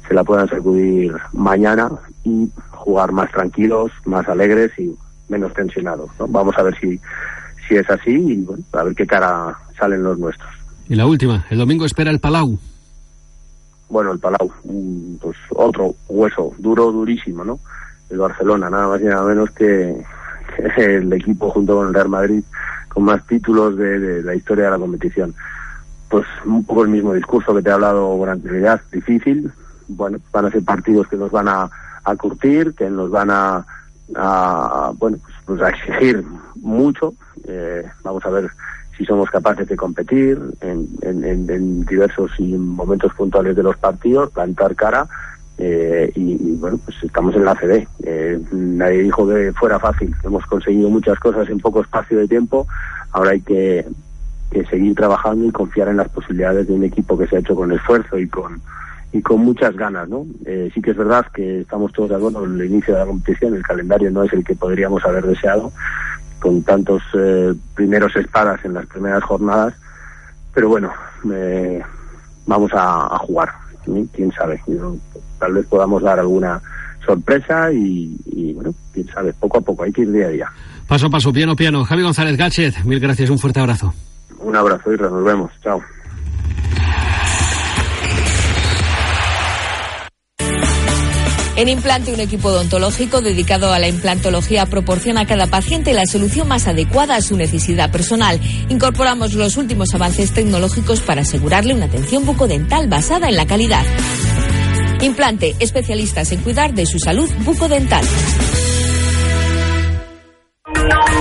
se 0.07 0.14
la 0.14 0.25
puedan 0.25 0.49
sacudir 0.49 1.14
mañana 1.33 1.90
y 2.25 2.50
jugar 2.71 3.12
más 3.12 3.30
tranquilos, 3.30 3.90
más 4.04 4.28
alegres 4.28 4.73
y 4.78 4.95
menos 5.28 5.52
tensionados. 5.54 6.11
Vamos 6.18 6.57
a 6.59 6.62
ver 6.62 6.78
si, 6.78 7.00
si 7.66 7.76
es 7.76 7.88
así 7.88 8.11
y 8.11 8.37
bueno, 8.42 8.62
a 8.73 8.83
ver 8.83 8.95
qué 8.95 9.07
cara 9.07 9.57
salen 9.78 10.02
los 10.02 10.18
nuestros. 10.18 10.50
Y 10.88 10.95
la 10.95 11.07
última, 11.07 11.45
el 11.50 11.59
domingo 11.59 11.85
espera 11.85 12.11
el 12.11 12.18
Palau. 12.18 12.59
Bueno, 13.90 14.12
el 14.12 14.18
Palau, 14.18 14.50
pues 15.21 15.37
otro 15.50 15.95
hueso, 16.09 16.54
duro, 16.59 16.90
durísimo, 16.90 17.45
¿no? 17.45 17.59
El 18.09 18.18
Barcelona, 18.18 18.71
nada 18.71 18.88
más 18.88 19.00
y 19.02 19.04
nada 19.04 19.23
menos 19.25 19.50
que, 19.50 20.02
el 20.78 21.12
equipo 21.12 21.50
junto 21.50 21.76
con 21.76 21.88
el 21.88 21.95
Real 21.95 22.09
Madrid 22.09 22.42
con 22.88 23.04
más 23.04 23.25
títulos 23.26 23.76
de, 23.76 24.23
la 24.23 24.35
historia 24.35 24.64
de 24.64 24.71
la 24.71 24.78
competición. 24.78 25.35
Pues 26.09 26.26
un 26.47 26.64
poco 26.64 26.85
el 26.85 26.88
mismo 26.88 27.12
discurso 27.12 27.54
que 27.54 27.62
te 27.62 27.68
he 27.68 27.73
hablado 27.73 28.16
con 28.18 28.30
anterioridad, 28.30 28.80
difícil. 28.90 29.52
Bueno, 29.88 30.18
van 30.33 30.47
a 30.47 30.50
ser 30.50 30.64
partidos 30.64 31.07
que 31.07 31.16
nos 31.16 31.30
van 31.30 31.49
a, 31.49 31.71
a 32.02 32.16
curtir, 32.16 32.75
que 32.75 32.88
nos 32.88 33.11
van 33.11 33.30
a, 33.30 33.64
a 34.16 34.92
bueno, 34.97 35.18
pues, 35.23 35.35
pues 35.45 35.61
a 35.61 35.68
exigir 35.68 36.25
mucho. 36.57 37.12
Eh, 37.45 37.85
vamos 38.02 38.25
a 38.25 38.30
ver 38.30 38.50
si 38.99 39.05
somos 39.05 39.31
capaces 39.31 39.69
de 39.69 39.76
competir 39.76 40.38
en, 40.61 41.85
diversos 41.87 42.33
y 42.38 42.52
momentos 42.59 43.14
puntuales 43.14 43.55
de 43.55 43.62
los 43.62 43.76
partidos, 43.76 44.31
plantar 44.33 44.75
cara 44.75 45.07
eh, 45.57 46.11
y, 46.17 46.57
bueno, 46.57 46.78
pues 46.85 46.97
estamos 47.05 47.35
en 47.37 47.45
la 47.45 47.55
CD. 47.55 47.87
Eh, 48.02 48.40
nadie 48.50 49.02
dijo 49.02 49.26
que 49.28 49.52
fuera 49.52 49.78
fácil. 49.78 50.12
Hemos 50.25 50.45
conseguido 50.47 50.90
muchas 50.90 51.19
cosas 51.21 51.49
en 51.49 51.61
poco 51.61 51.81
espacio 51.81 52.19
de 52.19 52.26
tiempo. 52.26 52.67
Ahora 53.12 53.31
hay 53.31 53.40
que, 53.40 53.87
que 54.50 54.64
seguir 54.67 54.97
trabajando 54.97 55.47
y 55.47 55.52
confiar 55.52 55.88
en 55.88 55.99
las 55.99 56.09
posibilidades 56.09 56.67
de 56.67 56.75
un 56.75 56.85
equipo 56.85 57.17
que 57.17 57.28
se 57.28 57.37
ha 57.37 57.40
hecho 57.40 57.55
con 57.55 57.73
esfuerzo 57.73 58.19
y 58.19 58.28
con 58.28 58.61
y 59.11 59.23
con 59.23 59.40
muchas 59.40 59.75
ganas, 59.75 60.09
¿no? 60.09 60.26
Eh, 60.45 60.71
sí 60.75 60.83
que 60.83 60.90
es 60.90 60.97
verdad 60.97 61.25
que 61.33 61.61
estamos 61.61 61.93
todos 61.93 62.11
de 62.11 62.17
acuerdo 62.17 62.45
en 62.45 62.61
el 62.61 62.67
inicio 62.67 62.93
de 62.93 63.00
la 63.00 63.07
competición, 63.07 63.55
el 63.55 63.62
calendario 63.62 64.11
no 64.11 64.23
es 64.23 64.33
el 64.35 64.45
que 64.45 64.55
podríamos 64.55 65.02
haber 65.07 65.25
deseado, 65.25 65.73
con 66.40 66.62
tantos 66.62 67.02
eh, 67.14 67.54
primeros 67.75 68.14
espadas 68.16 68.64
en 68.64 68.75
las 68.75 68.87
primeras 68.87 69.23
jornadas, 69.25 69.75
pero 70.54 70.68
bueno, 70.68 70.92
eh, 71.33 71.80
vamos 72.47 72.73
a, 72.75 73.07
a 73.14 73.18
jugar, 73.18 73.50
¿sí? 73.85 74.09
quién 74.14 74.33
sabe, 74.33 74.62
Yo- 74.66 74.97
tal 75.38 75.52
vez 75.54 75.66
podamos 75.66 76.02
dar 76.02 76.18
alguna 76.18 76.61
sorpresa 77.04 77.73
y, 77.73 78.16
y, 78.26 78.52
bueno, 78.54 78.75
quién 78.92 79.07
sabe, 79.09 79.33
poco 79.33 79.59
a 79.59 79.61
poco, 79.61 79.85
hay 79.85 79.92
que 79.92 80.02
ir 80.02 80.12
día 80.12 80.26
a 80.26 80.30
día. 80.30 80.52
Paso 80.87 81.07
a 81.07 81.11
paso, 81.11 81.33
piano, 81.33 81.54
piano. 81.54 81.85
Javi 81.85 82.02
González 82.02 82.37
Gachet, 82.37 82.83
mil 82.85 82.99
gracias, 83.00 83.30
un 83.30 83.38
fuerte 83.38 83.61
abrazo. 83.61 83.92
Un 84.40 84.57
abrazo, 84.57 84.92
Isra, 84.92 85.09
nos 85.11 85.25
vemos, 85.25 85.50
chao. 85.62 85.80
En 91.59 91.69
Implante, 91.69 92.12
un 92.12 92.21
equipo 92.21 92.50
odontológico 92.50 93.21
dedicado 93.21 93.73
a 93.73 93.81
la 93.81 93.88
implantología 93.88 94.65
proporciona 94.67 95.23
a 95.23 95.27
cada 95.27 95.49
paciente 95.49 95.93
la 95.93 96.07
solución 96.07 96.47
más 96.47 96.69
adecuada 96.69 97.17
a 97.17 97.21
su 97.21 97.37
necesidad 97.37 97.91
personal. 97.91 98.41
Incorporamos 98.69 99.35
los 99.35 99.57
últimos 99.57 99.93
avances 99.93 100.31
tecnológicos 100.31 101.00
para 101.00 101.23
asegurarle 101.23 101.75
una 101.75 101.87
atención 101.87 102.25
bucodental 102.25 102.87
basada 102.87 103.29
en 103.29 103.35
la 103.35 103.45
calidad. 103.49 103.85
Implante, 105.00 105.57
especialistas 105.59 106.31
en 106.31 106.43
cuidar 106.43 106.75
de 106.75 106.87
su 106.87 107.00
salud 107.00 107.29
bucodental. 107.41 108.05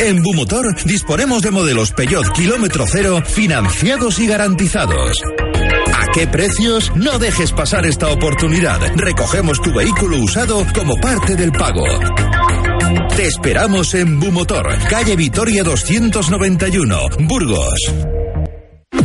En 0.02 0.22
Bumotor 0.22 0.76
disponemos 0.86 1.42
de 1.42 1.50
modelos 1.50 1.94
Peugeot 1.94 2.32
kilómetro 2.34 2.86
cero 2.88 3.24
financiados 3.26 4.20
y 4.20 4.28
garantizados. 4.28 5.20
¿A 6.18 6.20
qué 6.20 6.28
precios? 6.28 6.92
No 6.96 7.20
dejes 7.20 7.52
pasar 7.52 7.86
esta 7.86 8.08
oportunidad. 8.08 8.80
Recogemos 8.96 9.62
tu 9.62 9.72
vehículo 9.72 10.18
usado 10.18 10.66
como 10.74 10.96
parte 10.96 11.36
del 11.36 11.52
pago. 11.52 11.86
Te 13.16 13.28
esperamos 13.28 13.94
en 13.94 14.20
Bumotor, 14.20 14.68
calle 14.90 15.16
Vitoria 15.16 15.64
291, 15.64 16.98
Burgos. 17.20 18.17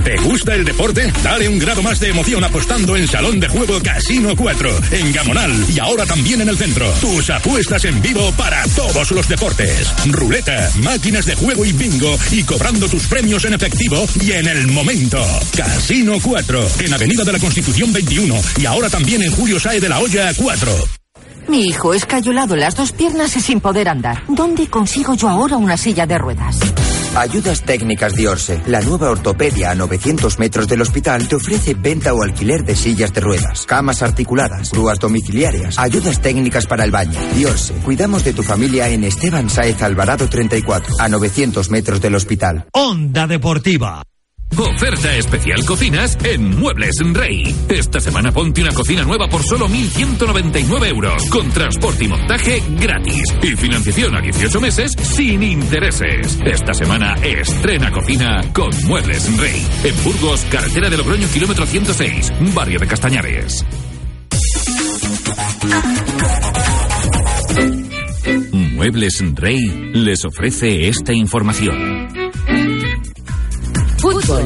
¿Te 0.05 0.17
gusta 0.17 0.55
el 0.57 0.65
deporte? 0.65 1.13
Dale 1.23 1.49
un 1.49 1.61
grado 1.61 1.81
más 1.81 2.01
de 2.01 2.09
emoción 2.09 2.43
apostando 2.43 2.97
en 2.97 3.07
Salón 3.07 3.39
de 3.39 3.47
Juego 3.47 3.81
Casino 3.81 4.35
4, 4.37 4.81
en 4.91 5.13
Gamonal 5.13 5.65
y 5.71 5.79
ahora 5.79 6.05
también 6.05 6.41
en 6.41 6.49
el 6.49 6.59
centro. 6.59 6.91
Tus 7.01 7.31
apuestas 7.31 7.85
en 7.85 8.03
vivo 8.03 8.33
para 8.33 8.65
todos 8.75 9.13
los 9.13 9.29
deportes. 9.29 9.93
Ruleta, 10.11 10.71
máquinas 10.83 11.25
de 11.25 11.37
juego 11.37 11.65
y 11.65 11.73
bingo 11.73 12.19
y 12.33 12.43
cobrando 12.43 12.89
tus 12.89 13.07
premios 13.07 13.45
en 13.45 13.55
efectivo 13.55 14.05
y 14.21 14.33
en 14.33 14.49
el 14.49 14.67
momento. 14.67 15.25
Casino 15.57 16.19
4, 16.21 16.69
en 16.81 16.95
Avenida 16.95 17.23
de 17.23 17.33
la 17.33 17.39
Constitución 17.39 17.93
21 17.93 18.35
y 18.61 18.67
ahora 18.67 18.91
también 18.91 19.23
en 19.23 19.31
Julio 19.31 19.61
Sae 19.61 19.81
de 19.81 19.89
la 19.89 20.01
Hoya 20.01 20.33
4. 20.37 20.73
Mi 21.47 21.67
hijo 21.67 21.95
es 21.95 22.07
cayolado 22.07 22.57
las 22.57 22.75
dos 22.75 22.91
piernas 22.91 23.37
y 23.37 23.41
sin 23.41 23.61
poder 23.61 23.89
andar. 23.89 24.25
¿Dónde 24.29 24.67
consigo 24.67 25.15
yo 25.15 25.29
ahora 25.29 25.57
una 25.57 25.77
silla 25.77 26.07
de 26.07 26.19
ruedas? 26.19 26.59
Ayudas 27.15 27.63
Técnicas 27.63 28.15
Diorse, 28.15 28.63
la 28.67 28.81
nueva 28.81 29.11
ortopedia 29.11 29.71
a 29.71 29.75
900 29.75 30.39
metros 30.39 30.67
del 30.67 30.81
hospital, 30.81 31.29
te 31.29 31.37
ofrece 31.37 31.75
venta 31.75 32.15
o 32.15 32.23
alquiler 32.23 32.65
de 32.65 32.75
sillas 32.75 33.13
de 33.13 33.21
ruedas, 33.21 33.67
camas 33.67 34.03
articuladas, 34.03 34.71
grúas 34.73 34.99
domiciliarias, 34.99 35.79
ayudas 35.79 36.23
técnicas 36.23 36.67
para 36.67 36.85
el 36.85 36.91
baño. 36.91 37.19
Diorse, 37.35 37.75
cuidamos 37.85 38.25
de 38.25 38.33
tu 38.33 38.43
familia 38.43 38.89
en 38.89 39.05
Esteban 39.05 39.51
Saez 39.51 39.83
Alvarado 39.83 40.27
34, 40.27 40.97
a 40.99 41.09
900 41.09 41.69
metros 41.69 42.01
del 42.01 42.15
hospital. 42.15 42.65
Onda 42.73 43.27
Deportiva. 43.27 44.03
Oferta 44.59 45.17
especial 45.17 45.65
cocinas 45.65 46.19
en 46.25 46.59
Muebles 46.59 46.97
Rey. 47.13 47.55
Esta 47.69 48.01
semana 48.01 48.33
ponte 48.33 48.61
una 48.61 48.73
cocina 48.73 49.03
nueva 49.03 49.29
por 49.29 49.43
solo 49.43 49.69
1.199 49.69 50.89
euros, 50.89 51.31
con 51.31 51.49
transporte 51.51 52.05
y 52.05 52.09
montaje 52.09 52.63
gratis 52.79 53.25
y 53.43 53.57
financiación 53.57 54.15
a 54.15 54.21
18 54.21 54.61
meses 54.61 54.93
sin 54.93 55.43
intereses. 55.43 56.39
Esta 56.45 56.75
semana 56.75 57.15
estrena 57.23 57.91
cocina 57.91 58.43
con 58.53 58.71
Muebles 58.85 59.37
Rey. 59.39 59.67
En 59.85 60.05
Burgos, 60.05 60.45
carretera 60.51 60.91
de 60.91 60.99
Logroño, 60.99 61.29
kilómetro 61.29 61.67
106, 61.67 62.33
barrio 62.55 62.79
de 62.79 62.87
Castañares. 62.87 63.65
Muebles 68.53 69.23
Rey 69.35 69.93
les 69.95 70.25
ofrece 70.25 70.89
esta 70.89 71.13
información. 71.13 72.22
Fútbol. 74.03 74.43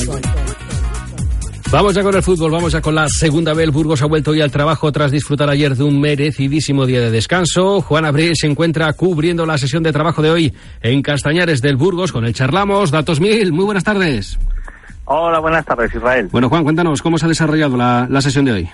Vamos 1.73 1.95
ya 1.95 2.03
con 2.03 2.15
el 2.15 2.23
fútbol, 2.23 2.51
vamos 2.51 2.73
ya 2.75 2.83
con 2.83 2.95
la 2.95 3.09
segunda 3.09 3.55
vez. 3.55 3.65
El 3.65 3.71
Burgos 3.71 4.03
ha 4.03 4.07
vuelto 4.07 4.33
hoy 4.33 4.43
al 4.43 4.51
trabajo 4.51 4.93
tras 4.93 5.11
disfrutar 5.11 5.49
ayer 5.49 5.75
de 5.75 5.83
un 5.83 5.99
merecidísimo 5.99 6.85
día 6.85 7.01
de 7.01 7.11
descanso. 7.11 7.81
Juan 7.81 8.05
Abril 8.05 8.33
se 8.37 8.49
encuentra 8.49 8.93
cubriendo 8.93 9.47
la 9.47 9.57
sesión 9.57 9.83
de 9.83 9.95
trabajo 9.95 10.21
de 10.21 10.31
hoy 10.31 10.55
en 10.83 11.01
Castañares 11.01 11.63
del 11.63 11.77
Burgos. 11.77 12.13
Con 12.13 12.27
él 12.27 12.35
charlamos. 12.35 12.91
Datos 12.91 13.19
Mil, 13.19 13.51
muy 13.51 13.65
buenas 13.65 13.83
tardes. 13.83 14.39
Hola, 15.07 15.39
buenas 15.39 15.65
tardes, 15.65 15.95
Israel. 15.95 16.29
Bueno, 16.31 16.51
Juan, 16.51 16.63
cuéntanos 16.63 17.01
cómo 17.01 17.17
se 17.17 17.25
ha 17.25 17.29
desarrollado 17.31 17.79
la, 17.79 18.07
la 18.11 18.21
sesión 18.21 18.45
de 18.45 18.53
hoy. 18.53 18.69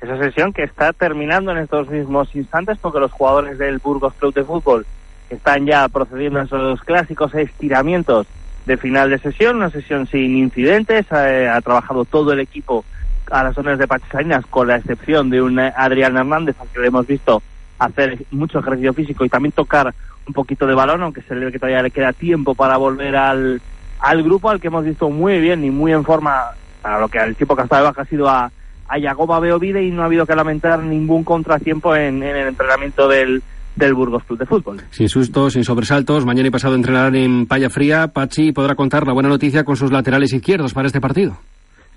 Esa 0.00 0.16
sesión 0.16 0.54
que 0.54 0.62
está 0.62 0.94
terminando 0.94 1.52
en 1.52 1.58
estos 1.58 1.90
mismos 1.90 2.34
instantes 2.34 2.78
porque 2.78 3.00
los 3.00 3.12
jugadores 3.12 3.58
del 3.58 3.80
Burgos 3.80 4.14
Club 4.14 4.32
de 4.32 4.44
Fútbol 4.44 4.86
están 5.28 5.66
ya 5.66 5.86
procediendo 5.90 6.40
a 6.40 6.44
esos 6.44 6.80
clásicos 6.80 7.34
estiramientos 7.34 8.26
de 8.66 8.76
final 8.76 9.10
de 9.10 9.18
sesión, 9.18 9.56
una 9.56 9.70
sesión 9.70 10.06
sin 10.06 10.36
incidentes, 10.36 11.06
eh, 11.12 11.48
ha 11.48 11.60
trabajado 11.60 12.04
todo 12.04 12.32
el 12.32 12.40
equipo 12.40 12.84
a 13.30 13.42
las 13.44 13.54
zonas 13.54 13.78
de 13.78 13.88
Pachisarinas, 13.88 14.46
con 14.46 14.68
la 14.68 14.76
excepción 14.76 15.30
de 15.30 15.42
un 15.42 15.58
eh, 15.58 15.72
Adrián 15.76 16.16
Hernández, 16.16 16.56
al 16.60 16.68
que 16.68 16.80
le 16.80 16.88
hemos 16.88 17.06
visto 17.06 17.42
hacer 17.78 18.24
mucho 18.30 18.60
ejercicio 18.60 18.92
físico 18.92 19.24
y 19.24 19.28
también 19.28 19.52
tocar 19.52 19.92
un 20.26 20.34
poquito 20.34 20.66
de 20.66 20.74
balón, 20.74 21.02
aunque 21.02 21.22
se 21.22 21.34
le 21.34 21.46
ve 21.46 21.52
que 21.52 21.58
todavía 21.58 21.82
le 21.82 21.90
queda 21.90 22.12
tiempo 22.12 22.54
para 22.54 22.76
volver 22.76 23.16
al, 23.16 23.60
al 23.98 24.22
grupo, 24.22 24.50
al 24.50 24.60
que 24.60 24.68
hemos 24.68 24.84
visto 24.84 25.10
muy 25.10 25.40
bien 25.40 25.64
y 25.64 25.70
muy 25.70 25.92
en 25.92 26.04
forma, 26.04 26.52
para 26.80 27.00
lo 27.00 27.08
que 27.08 27.18
el 27.18 27.34
tiempo 27.34 27.56
que 27.56 27.62
ha 27.62 27.76
de 27.76 27.82
baja 27.82 28.02
ha 28.02 28.06
sido 28.06 28.28
a, 28.28 28.50
a 28.88 28.98
Yagoba 28.98 29.40
Beovide 29.40 29.82
y 29.82 29.90
no 29.90 30.02
ha 30.02 30.06
habido 30.06 30.26
que 30.26 30.36
lamentar 30.36 30.80
ningún 30.80 31.24
contratiempo 31.24 31.96
en, 31.96 32.22
en 32.22 32.36
el 32.36 32.48
entrenamiento 32.48 33.08
del, 33.08 33.42
del 33.76 33.94
Burgos 33.94 34.24
Club 34.24 34.38
de 34.38 34.46
Fútbol. 34.46 34.80
Sin 34.90 35.08
sustos, 35.08 35.54
sin 35.54 35.64
sobresaltos, 35.64 36.24
mañana 36.24 36.48
y 36.48 36.50
pasado 36.50 36.74
entrenarán 36.74 37.14
en 37.16 37.46
Paya 37.46 37.70
Fría. 37.70 38.08
Pachi 38.08 38.52
podrá 38.52 38.74
contar 38.74 39.06
la 39.06 39.12
buena 39.12 39.28
noticia 39.28 39.64
con 39.64 39.76
sus 39.76 39.90
laterales 39.90 40.32
izquierdos 40.32 40.74
para 40.74 40.86
este 40.86 41.00
partido. 41.00 41.38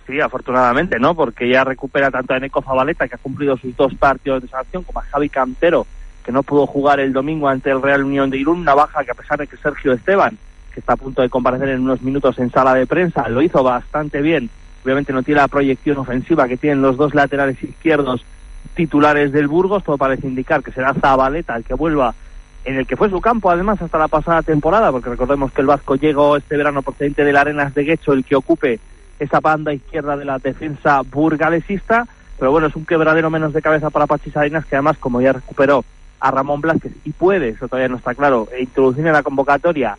Sí, 0.07 0.19
afortunadamente, 0.21 0.99
¿no? 0.99 1.15
Porque 1.15 1.49
ya 1.49 1.63
recupera 1.63 2.11
tanto 2.11 2.33
a 2.33 2.37
Eneco 2.37 2.61
Zabaleta, 2.61 3.07
que 3.07 3.15
ha 3.15 3.19
cumplido 3.19 3.57
sus 3.57 3.75
dos 3.75 3.93
partidos 3.95 4.43
de 4.43 4.47
sanción, 4.47 4.83
como 4.83 4.99
a 4.99 5.03
Javi 5.03 5.29
Cantero, 5.29 5.87
que 6.23 6.31
no 6.31 6.43
pudo 6.43 6.67
jugar 6.67 6.99
el 6.99 7.11
domingo 7.11 7.49
ante 7.49 7.71
el 7.71 7.81
Real 7.81 8.03
Unión 8.03 8.29
de 8.29 8.37
Irún, 8.37 8.59
una 8.59 8.75
baja 8.75 9.03
que 9.03 9.11
a 9.11 9.15
pesar 9.15 9.39
de 9.39 9.47
que 9.47 9.57
Sergio 9.57 9.93
Esteban, 9.93 10.37
que 10.73 10.79
está 10.79 10.93
a 10.93 10.97
punto 10.97 11.21
de 11.23 11.29
comparecer 11.29 11.69
en 11.69 11.81
unos 11.81 12.01
minutos 12.03 12.37
en 12.37 12.51
sala 12.51 12.75
de 12.75 12.85
prensa, 12.85 13.27
lo 13.29 13.41
hizo 13.41 13.63
bastante 13.63 14.21
bien. 14.21 14.49
Obviamente 14.83 15.11
no 15.11 15.23
tiene 15.23 15.41
la 15.41 15.47
proyección 15.47 15.97
ofensiva 15.97 16.47
que 16.47 16.57
tienen 16.57 16.83
los 16.83 16.97
dos 16.97 17.15
laterales 17.15 17.61
izquierdos 17.63 18.23
titulares 18.73 19.31
del 19.31 19.47
Burgos, 19.47 19.83
todo 19.83 19.97
parece 19.97 20.27
indicar 20.27 20.63
que 20.63 20.71
será 20.71 20.93
Zabaleta 20.93 21.55
el 21.55 21.63
que 21.63 21.73
vuelva 21.73 22.15
en 22.65 22.77
el 22.77 22.87
que 22.87 22.97
fue 22.97 23.09
su 23.09 23.21
campo 23.21 23.51
además 23.51 23.81
hasta 23.81 23.97
la 23.99 24.07
pasada 24.07 24.41
temporada, 24.41 24.91
porque 24.91 25.09
recordemos 25.09 25.51
que 25.51 25.61
el 25.61 25.67
Vasco 25.67 25.95
llegó 25.95 26.35
este 26.35 26.57
verano 26.57 26.81
procedente 26.81 27.23
de 27.23 27.31
la 27.31 27.41
Arenas 27.41 27.75
de 27.75 27.83
Guecho, 27.83 28.13
el 28.13 28.25
que 28.25 28.35
ocupe 28.35 28.79
esa 29.19 29.39
banda 29.39 29.71
izquierda 29.71 30.17
de 30.17 30.25
la 30.25 30.39
defensa 30.39 31.01
burgalesista, 31.01 32.07
pero 32.39 32.51
bueno, 32.51 32.67
es 32.67 32.75
un 32.75 32.85
quebradero 32.85 33.29
menos 33.29 33.53
de 33.53 33.61
cabeza 33.61 33.91
para 33.91 34.07
Pachis 34.07 34.35
Arenas, 34.35 34.65
que 34.65 34.75
además 34.75 34.97
como 34.97 35.21
ya 35.21 35.33
recuperó 35.33 35.85
a 36.19 36.31
Ramón 36.31 36.61
Blázquez 36.61 36.91
y 37.05 37.11
puede, 37.11 37.49
eso 37.49 37.67
todavía 37.67 37.87
no 37.87 37.97
está 37.97 38.15
claro, 38.15 38.47
introducir 38.59 39.05
en 39.05 39.13
la 39.13 39.23
convocatoria 39.23 39.97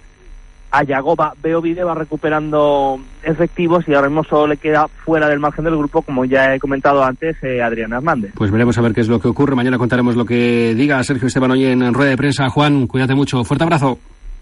a 0.71 0.83
Yagoba 0.83 1.33
Beovide 1.43 1.85
va 1.85 1.95
recuperando 1.95 2.99
efectivos 3.23 3.85
y 3.89 3.95
ahora 3.95 4.09
mismo 4.09 4.25
solo 4.25 4.49
le 4.49 4.57
queda 4.57 4.89
fuera 4.89 5.29
del 5.29 5.39
margen 5.39 5.65
del 5.65 5.77
grupo, 5.77 6.03
como 6.03 6.25
ya 6.25 6.55
he 6.55 6.61
comentado 6.61 7.03
antes, 7.05 7.37
eh, 7.43 7.63
Adrián 7.63 7.93
Hernández. 7.93 8.33
Pues 8.35 8.51
veremos 8.51 8.77
a 8.79 8.83
ver 8.83 8.93
qué 8.93 9.01
es 9.01 9.09
lo 9.09 9.21
que 9.21 9.29
ocurre. 9.29 9.55
Mañana 9.55 9.79
contaremos 9.79 10.17
lo 10.17 10.25
que 10.25 10.75
diga 10.75 11.03
Sergio 11.03 11.29
Esteban 11.29 11.51
hoy 11.53 11.65
en 11.65 11.95
rueda 11.95 12.11
de 12.11 12.17
prensa. 12.17 12.49
Juan, 12.49 12.87
cuídate 12.87 13.15
mucho. 13.15 13.43
Fuerte 13.45 13.65
abrazo. 13.65 13.99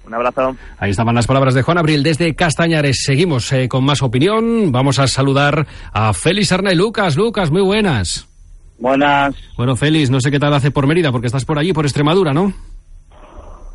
Un 0.06 0.14
abrazo. 0.14 0.56
Ahí 0.78 0.90
estaban 0.90 1.14
las 1.14 1.26
palabras 1.26 1.54
de 1.54 1.62
Juan 1.62 1.78
Abril 1.78 2.02
desde 2.02 2.34
Castañares. 2.34 3.02
Seguimos 3.04 3.50
eh, 3.52 3.68
con 3.68 3.84
más 3.84 4.02
opinión. 4.02 4.70
Vamos 4.70 4.98
a 4.98 5.06
saludar 5.06 5.66
a 5.92 6.12
Félix 6.12 6.52
Arnay 6.52 6.76
Lucas. 6.76 7.16
Lucas, 7.16 7.50
muy 7.50 7.62
buenas. 7.62 8.28
Buenas. 8.78 9.34
Bueno, 9.56 9.76
Félix, 9.76 10.10
no 10.10 10.20
sé 10.20 10.30
qué 10.30 10.38
tal 10.38 10.52
hace 10.52 10.70
por 10.70 10.86
Mérida, 10.86 11.10
porque 11.10 11.28
estás 11.28 11.44
por 11.44 11.58
allí, 11.58 11.72
por 11.72 11.86
Extremadura, 11.86 12.34
¿no? 12.34 12.52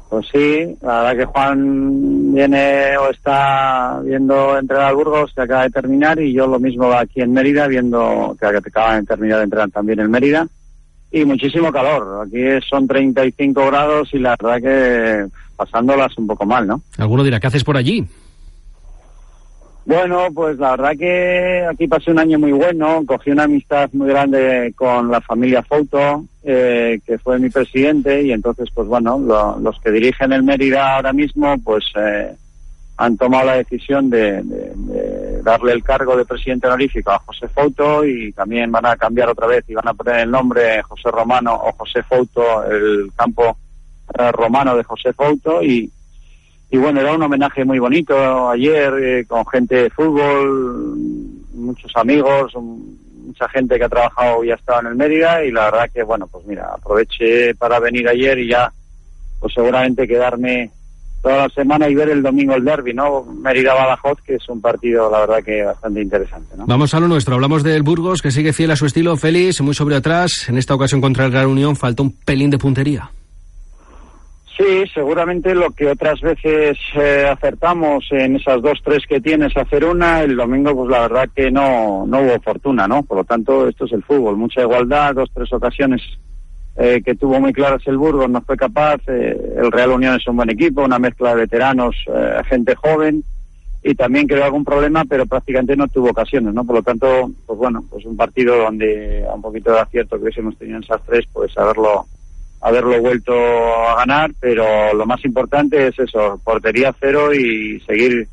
Pues 0.10 0.26
sí, 0.32 0.76
la 0.82 1.04
verdad 1.04 1.18
que 1.18 1.26
Juan 1.26 2.34
viene 2.34 2.98
o 2.98 3.12
está 3.12 4.00
viendo 4.04 4.58
entrenar 4.58 4.88
al 4.88 4.96
Burgos, 4.96 5.32
que 5.36 5.42
acaba 5.42 5.64
de 5.64 5.70
terminar, 5.70 6.20
y 6.20 6.34
yo 6.34 6.48
lo 6.48 6.60
mismo 6.60 6.92
aquí 6.92 7.22
en 7.22 7.32
Mérida, 7.32 7.68
viendo 7.68 8.36
que 8.40 8.48
acaba 8.48 8.96
de 8.96 9.04
terminar 9.04 9.38
de 9.38 9.44
entrenar 9.44 9.70
también 9.70 10.00
en 10.00 10.10
Mérida. 10.10 10.48
Y 11.12 11.26
muchísimo 11.26 11.72
calor. 11.72 12.26
Aquí 12.26 12.40
son 12.68 12.88
35 12.88 13.66
grados 13.68 14.10
y 14.14 14.20
la 14.20 14.36
verdad 14.40 14.62
que 14.62 15.28
pasándolas 15.56 16.18
un 16.18 16.26
poco 16.26 16.46
mal, 16.46 16.66
¿no? 16.66 16.82
Alguno 16.98 17.24
dirá, 17.24 17.40
¿qué 17.40 17.48
haces 17.48 17.64
por 17.64 17.78
allí? 17.78 18.06
Bueno, 19.90 20.28
pues 20.32 20.60
la 20.60 20.76
verdad 20.76 20.96
que 20.96 21.66
aquí 21.68 21.88
pasé 21.88 22.12
un 22.12 22.20
año 22.20 22.38
muy 22.38 22.52
bueno, 22.52 23.02
cogí 23.08 23.32
una 23.32 23.46
amistad 23.46 23.90
muy 23.94 24.08
grande 24.10 24.72
con 24.76 25.10
la 25.10 25.20
familia 25.20 25.64
Fouto, 25.64 26.26
eh, 26.44 27.00
que 27.04 27.18
fue 27.18 27.40
mi 27.40 27.50
presidente, 27.50 28.22
y 28.22 28.32
entonces, 28.32 28.70
pues 28.72 28.88
bueno, 28.88 29.18
los 29.18 29.82
que 29.82 29.90
dirigen 29.90 30.32
el 30.32 30.44
Mérida 30.44 30.98
ahora 30.98 31.12
mismo, 31.12 31.56
pues 31.64 31.86
eh, 31.96 32.32
han 32.98 33.18
tomado 33.18 33.48
la 33.48 33.56
decisión 33.56 34.12
de, 34.12 34.44
darle 35.42 35.72
el 35.72 35.84
cargo 35.84 36.16
de 36.16 36.26
presidente 36.26 36.68
honorífico 36.68 37.10
a 37.10 37.24
José 37.26 37.48
Fouto 37.48 38.06
y 38.06 38.32
también 38.34 38.72
van 38.72 38.86
a 38.86 38.96
cambiar 38.96 39.30
otra 39.30 39.48
vez 39.48 39.66
y 39.70 39.74
van 39.74 39.88
a 39.88 39.96
poner 39.96 40.18
el 40.18 40.30
nombre 40.30 40.84
José 40.84 41.10
Romano 41.10 41.56
o 41.56 41.72
José 41.72 42.04
Fouto, 42.04 42.64
el 42.64 43.12
campo 43.16 43.58
eh, 44.20 44.32
romano 44.34 44.78
de 44.78 44.84
José 44.84 45.14
Fouto, 45.14 45.64
y 45.64 45.92
y 46.72 46.78
bueno, 46.78 47.02
era 47.02 47.14
un 47.14 47.24
homenaje 47.24 47.66
muy 47.66 47.80
bonito 47.80 48.50
ayer 48.50 48.94
eh, 49.02 49.26
con 49.26 49.46
gente 49.48 49.84
de 49.84 49.90
fútbol, 49.90 50.96
muchos 51.54 51.92
amigos, 51.96 52.54
mucha 52.56 53.50
gente 53.50 53.78
que 53.78 53.86
ha 53.86 53.90
trabajado 53.90 54.44
y 54.44 54.52
ha 54.52 54.56
estado 54.56 54.82
en 54.82 54.88
el 54.88 54.96
Mérida 54.96 55.44
y 55.44 55.52
la 55.52 55.66
verdad 55.66 55.90
que 55.94 56.04
bueno, 56.04 56.28
pues 56.28 56.46
mira, 56.46 56.70
aproveché 56.74 57.56
para 57.56 57.80
venir 57.80 58.08
ayer 58.08 58.38
y 58.40 58.50
ya 58.50 58.72
pues 59.40 59.54
seguramente 59.54 60.08
quedarme 60.08 60.70
toda 61.22 61.48
la 61.48 61.50
semana 61.50 61.90
y 61.90 61.96
ver 61.96 62.10
el 62.10 62.22
domingo 62.22 62.54
el 62.54 62.64
derby, 62.64 62.94
¿no? 62.94 63.24
Mérida-Badajoz, 63.24 64.22
que 64.26 64.36
es 64.36 64.48
un 64.50 64.62
partido, 64.62 65.10
la 65.12 65.20
verdad, 65.22 65.44
que 65.44 65.64
bastante 65.64 66.02
interesante, 66.02 66.56
¿no? 66.58 66.66
Vamos 66.66 66.94
a 66.94 67.00
lo 67.00 67.08
nuestro. 67.08 67.36
Hablamos 67.36 67.64
del 67.64 67.84
Burgos, 67.84 68.22
que 68.22 68.32
sigue 68.32 68.54
fiel 68.54 68.72
a 68.72 68.76
su 68.76 68.86
estilo. 68.86 69.18
Félix, 69.18 69.62
muy 69.62 69.74
sobre 69.74 69.96
atrás. 69.96 70.48
En 70.48 70.58
esta 70.58 70.76
ocasión 70.76 71.02
contra 71.02 71.26
el 71.26 71.32
Real 71.32 71.48
Unión 71.48 71.76
falta 71.76 72.04
un 72.04 72.12
pelín 72.12 72.50
de 72.50 72.58
puntería. 72.58 73.12
Sí, 74.58 74.84
seguramente 74.94 75.56
lo 75.56 75.72
que 75.72 75.88
otras 75.88 76.20
veces 76.20 76.78
eh, 76.96 77.26
acertamos 77.32 78.06
en 78.12 78.36
esas 78.36 78.62
dos, 78.62 78.80
tres 78.84 79.04
que 79.08 79.22
tienes 79.22 79.56
hacer 79.56 79.86
una, 79.86 80.22
el 80.22 80.36
domingo 80.36 80.76
pues 80.76 80.90
la 80.90 81.02
verdad 81.02 81.30
que 81.34 81.50
no, 81.50 82.06
no 82.06 82.22
hubo 82.22 82.40
fortuna, 82.42 82.88
¿no? 82.88 83.04
Por 83.04 83.20
lo 83.20 83.24
tanto, 83.24 83.68
esto 83.68 83.86
es 83.86 83.94
el 83.94 84.04
fútbol, 84.04 84.36
mucha 84.36 84.62
igualdad, 84.62 85.16
dos, 85.16 85.32
tres 85.34 85.54
ocasiones 85.54 86.02
eh, 86.76 87.02
que 87.04 87.16
tuvo 87.16 87.40
muy 87.40 87.54
claras 87.54 87.82
el 87.86 87.98
Burgos, 87.98 88.30
no 88.30 88.42
fue 88.42 88.58
capaz, 88.58 89.00
eh, 89.08 89.56
el 89.58 89.72
Real 89.72 89.92
Unión 89.92 90.16
es 90.16 90.28
un 90.28 90.36
buen 90.36 90.50
equipo, 90.50 90.84
una 90.84 91.00
mezcla 91.00 91.30
de 91.30 91.42
veteranos, 91.42 91.96
gente 92.50 92.76
joven, 92.76 93.24
y 93.82 93.96
también 93.96 94.28
creó 94.28 94.44
algún 94.44 94.66
problema, 94.66 95.06
pero 95.06 95.26
prácticamente 95.26 95.78
no 95.78 95.88
tuvo 95.88 96.10
ocasiones, 96.10 96.54
¿no? 96.54 96.66
Por 96.66 96.76
lo 96.76 96.84
tanto, 96.84 97.32
pues 97.46 97.58
bueno, 97.58 97.84
pues 97.90 98.06
un 98.06 98.18
partido 98.18 98.58
donde 98.58 99.26
a 99.26 99.34
un 99.34 99.42
poquito 99.42 99.72
de 99.72 99.80
acierto 99.80 100.18
que 100.18 100.24
hubiésemos 100.24 100.58
tenido 100.58 100.78
en 100.78 100.84
esas 100.84 101.02
tres, 101.04 101.26
pues 101.32 101.58
haberlo 101.58 102.06
haberlo 102.62 103.00
vuelto 103.02 103.34
a 103.34 103.96
ganar, 103.98 104.32
pero 104.40 104.94
lo 104.94 105.06
más 105.06 105.24
importante 105.24 105.88
es 105.88 106.00
eso, 106.00 106.40
portería 106.44 106.94
cero 107.00 107.34
y 107.34 107.80
seguir 107.82 108.28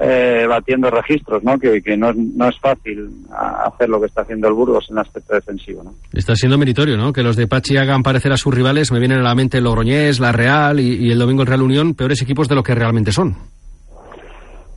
eh, 0.00 0.46
batiendo 0.48 0.90
registros, 0.90 1.42
¿no? 1.42 1.58
Que, 1.58 1.82
que 1.82 1.96
no, 1.96 2.10
es 2.10 2.58
fácil 2.60 3.10
hacer 3.32 3.88
lo 3.88 4.00
que 4.00 4.06
está 4.06 4.22
haciendo 4.22 4.48
el 4.48 4.54
Burgos 4.54 4.86
en 4.90 4.96
el 4.96 5.02
aspecto 5.02 5.34
defensivo, 5.34 5.82
¿no? 5.82 5.94
Está 6.12 6.36
siendo 6.36 6.56
meritorio, 6.56 6.96
¿no? 6.96 7.12
Que 7.12 7.22
los 7.22 7.36
de 7.36 7.48
Pachi 7.48 7.76
hagan 7.76 8.02
parecer 8.02 8.32
a 8.32 8.36
sus 8.36 8.54
rivales, 8.54 8.92
me 8.92 9.00
vienen 9.00 9.18
a 9.18 9.24
la 9.24 9.34
mente 9.34 9.58
el 9.58 9.64
Logroñés, 9.64 10.20
la 10.20 10.32
Real 10.32 10.78
y, 10.78 11.06
y 11.06 11.10
el 11.10 11.18
domingo 11.18 11.42
el 11.42 11.48
Real 11.48 11.62
Unión, 11.62 11.94
peores 11.94 12.22
equipos 12.22 12.48
de 12.48 12.54
lo 12.54 12.62
que 12.62 12.74
realmente 12.74 13.10
son. 13.10 13.36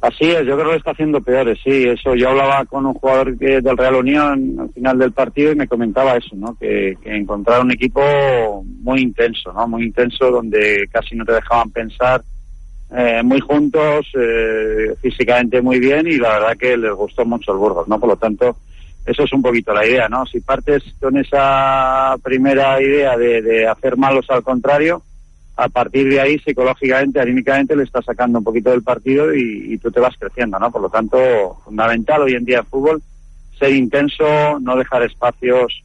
Así 0.01 0.31
es, 0.31 0.43
yo 0.47 0.57
creo 0.57 0.71
que 0.71 0.77
está 0.77 0.91
haciendo 0.91 1.21
peores, 1.21 1.59
sí, 1.63 1.83
eso. 1.87 2.15
Yo 2.15 2.29
hablaba 2.29 2.65
con 2.65 2.87
un 2.87 2.95
jugador 2.95 3.37
del 3.37 3.77
Real 3.77 3.95
Unión 3.95 4.57
al 4.59 4.69
final 4.73 4.97
del 4.97 5.11
partido 5.11 5.51
y 5.51 5.55
me 5.55 5.67
comentaba 5.67 6.15
eso, 6.15 6.35
¿no? 6.35 6.57
Que, 6.59 6.97
que 7.03 7.15
encontrar 7.15 7.61
un 7.61 7.71
equipo 7.71 8.01
muy 8.81 9.01
intenso, 9.01 9.53
¿no? 9.53 9.67
Muy 9.67 9.83
intenso 9.83 10.31
donde 10.31 10.87
casi 10.91 11.15
no 11.15 11.23
te 11.23 11.33
dejaban 11.33 11.69
pensar, 11.69 12.23
eh, 12.97 13.21
muy 13.23 13.39
juntos, 13.41 14.07
eh, 14.19 14.95
físicamente 14.99 15.61
muy 15.61 15.79
bien 15.79 16.07
y 16.07 16.17
la 16.17 16.29
verdad 16.29 16.57
que 16.57 16.75
les 16.75 16.93
gustó 16.93 17.23
mucho 17.23 17.51
el 17.51 17.59
Burgos, 17.59 17.87
¿no? 17.87 17.99
Por 17.99 18.09
lo 18.09 18.17
tanto, 18.17 18.57
eso 19.05 19.23
es 19.23 19.31
un 19.33 19.43
poquito 19.43 19.71
la 19.71 19.85
idea, 19.85 20.09
¿no? 20.09 20.25
Si 20.25 20.39
partes 20.39 20.83
con 20.99 21.15
esa 21.15 22.15
primera 22.23 22.81
idea 22.81 23.15
de, 23.17 23.43
de 23.43 23.67
hacer 23.67 23.97
malos 23.97 24.25
al 24.29 24.41
contrario, 24.41 25.03
a 25.55 25.69
partir 25.69 26.09
de 26.09 26.19
ahí 26.19 26.39
psicológicamente, 26.39 27.19
anímicamente 27.19 27.75
le 27.75 27.83
está 27.83 28.01
sacando 28.01 28.39
un 28.39 28.43
poquito 28.43 28.71
del 28.71 28.83
partido 28.83 29.33
y, 29.33 29.77
tú 29.77 29.91
te 29.91 29.99
vas 29.99 30.15
creciendo, 30.17 30.57
¿no? 30.59 30.71
Por 30.71 30.81
lo 30.81 30.89
tanto, 30.89 31.17
fundamental 31.65 32.21
hoy 32.21 32.33
en 32.33 32.45
día 32.45 32.59
en 32.59 32.65
fútbol, 32.65 33.01
ser 33.57 33.73
intenso, 33.73 34.59
no 34.59 34.75
dejar 34.75 35.03
espacios 35.03 35.83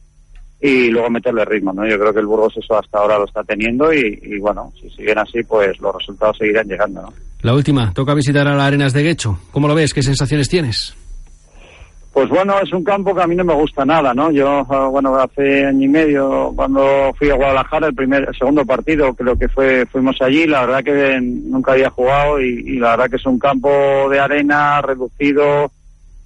y 0.59 0.89
luego 0.89 1.09
meterle 1.09 1.45
ritmo, 1.45 1.73
¿no? 1.73 1.87
Yo 1.87 1.99
creo 1.99 2.13
que 2.13 2.19
el 2.19 2.25
Burgos 2.25 2.55
eso 2.57 2.77
hasta 2.77 2.97
ahora 2.97 3.19
lo 3.19 3.25
está 3.25 3.43
teniendo 3.43 3.93
y, 3.93 4.39
bueno, 4.39 4.71
si 4.79 4.89
siguen 4.89 5.19
así, 5.19 5.43
pues 5.43 5.79
los 5.79 5.95
resultados 5.95 6.37
seguirán 6.37 6.67
llegando, 6.67 7.01
¿no? 7.01 7.13
La 7.41 7.53
última, 7.53 7.93
toca 7.93 8.15
visitar 8.15 8.47
a 8.47 8.55
las 8.55 8.67
Arenas 8.67 8.93
de 8.93 9.03
Guecho. 9.03 9.39
¿Cómo 9.51 9.67
lo 9.67 9.75
ves? 9.75 9.93
¿Qué 9.93 10.01
sensaciones 10.01 10.49
tienes? 10.49 10.95
Pues 12.17 12.29
bueno, 12.29 12.59
es 12.59 12.73
un 12.73 12.83
campo 12.83 13.13
que 13.13 13.21
a 13.21 13.27
mí 13.27 13.35
no 13.35 13.43
me 13.43 13.53
gusta 13.53 13.85
nada, 13.85 14.11
¿no? 14.11 14.31
Yo, 14.31 14.65
ah, 14.71 14.87
bueno, 14.87 15.15
hace 15.17 15.67
año 15.67 15.85
y 15.85 15.87
medio, 15.87 16.51
cuando 16.55 17.13
fui 17.15 17.29
a 17.29 17.35
Guadalajara, 17.35 17.85
el 17.85 17.93
primer, 17.93 18.35
segundo 18.35 18.65
partido, 18.65 19.13
creo 19.13 19.37
que 19.37 19.47
fue, 19.47 19.85
fuimos 19.85 20.19
allí, 20.23 20.47
la 20.47 20.65
verdad 20.65 20.83
que 20.83 21.21
nunca 21.21 21.73
había 21.73 21.91
jugado 21.91 22.41
y, 22.41 22.79
la 22.79 22.89
verdad 22.95 23.11
que 23.11 23.17
es 23.17 23.25
un 23.27 23.37
campo 23.37 23.69
de 24.09 24.19
arena 24.19 24.81
reducido, 24.81 25.71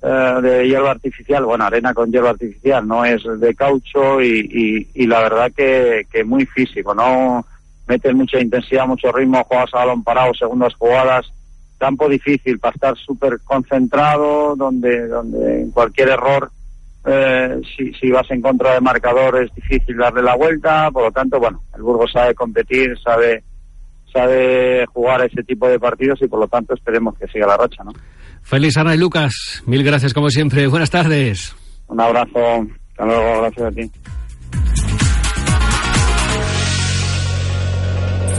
eh, 0.02 0.36
de 0.42 0.70
hierba 0.70 0.92
artificial, 0.92 1.44
bueno, 1.44 1.66
arena 1.66 1.94
con 1.94 2.10
hierba 2.10 2.30
artificial, 2.30 2.88
no 2.88 3.04
es 3.04 3.22
de 3.26 3.54
caucho 3.54 4.22
y, 4.22 4.88
la 4.96 5.20
verdad 5.20 5.52
que, 5.54 6.08
que 6.10 6.24
muy 6.24 6.46
físico, 6.46 6.96
¿no? 6.96 7.46
Meten 7.90 8.16
mucha 8.16 8.40
intensidad, 8.40 8.88
mucho 8.88 9.12
ritmo, 9.12 9.44
juegas 9.44 9.74
a 9.74 9.80
balón 9.80 10.06
parado, 10.06 10.34
segundas 10.36 10.74
jugadas, 10.76 11.34
campo 11.82 12.08
difícil 12.08 12.60
para 12.60 12.76
estar 12.76 12.96
súper 12.96 13.40
concentrado, 13.44 14.56
donde, 14.56 15.08
donde 15.08 15.64
en 15.64 15.72
cualquier 15.72 16.10
error, 16.10 16.52
eh, 17.06 17.60
si, 17.76 17.92
si 17.94 18.12
vas 18.12 18.30
en 18.30 18.40
contra 18.40 18.76
de 18.76 18.82
marcador 18.82 19.44
es 19.44 19.54
difícil 19.56 19.98
darle 19.98 20.22
la 20.22 20.36
vuelta, 20.36 20.92
por 20.92 21.06
lo 21.06 21.12
tanto, 21.12 21.40
bueno, 21.40 21.64
el 21.76 21.82
Burgos 21.82 22.12
sabe 22.12 22.36
competir, 22.36 22.96
sabe 23.04 23.44
sabe 24.14 24.86
jugar 24.88 25.26
ese 25.26 25.42
tipo 25.44 25.68
de 25.68 25.80
partidos 25.80 26.22
y 26.22 26.28
por 26.28 26.40
lo 26.40 26.48
tanto 26.48 26.74
esperemos 26.74 27.18
que 27.18 27.28
siga 27.28 27.48
la 27.48 27.58
racha, 27.58 27.84
¿no? 27.84 27.94
Feliz 28.44 28.78
Ana 28.78 28.94
y 28.94 28.98
Lucas, 28.98 29.64
mil 29.66 29.84
gracias 29.84 30.14
como 30.14 30.30
siempre, 30.30 30.68
buenas 30.68 30.92
tardes. 30.92 31.56
Un 31.88 32.00
abrazo, 32.00 32.68
hasta 32.90 33.06
luego, 33.06 33.42
gracias 33.42 33.66
a 33.66 33.72
ti. 33.72 33.92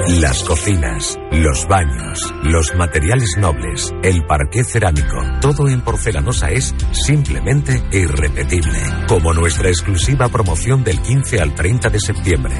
Las 0.08 0.42
cocinas, 0.42 1.16
los 1.30 1.68
baños, 1.68 2.34
los 2.42 2.74
materiales 2.74 3.36
nobles, 3.38 3.94
el 4.02 4.24
parqué 4.26 4.64
cerámico, 4.64 5.16
todo 5.40 5.68
en 5.68 5.80
porcelanosa 5.80 6.50
es 6.50 6.74
simplemente 6.90 7.80
irrepetible. 7.92 8.78
Como 9.06 9.32
nuestra 9.32 9.68
exclusiva 9.68 10.28
promoción 10.28 10.82
del 10.82 11.00
15 11.00 11.40
al 11.40 11.54
30 11.54 11.88
de 11.90 12.00
septiembre. 12.00 12.54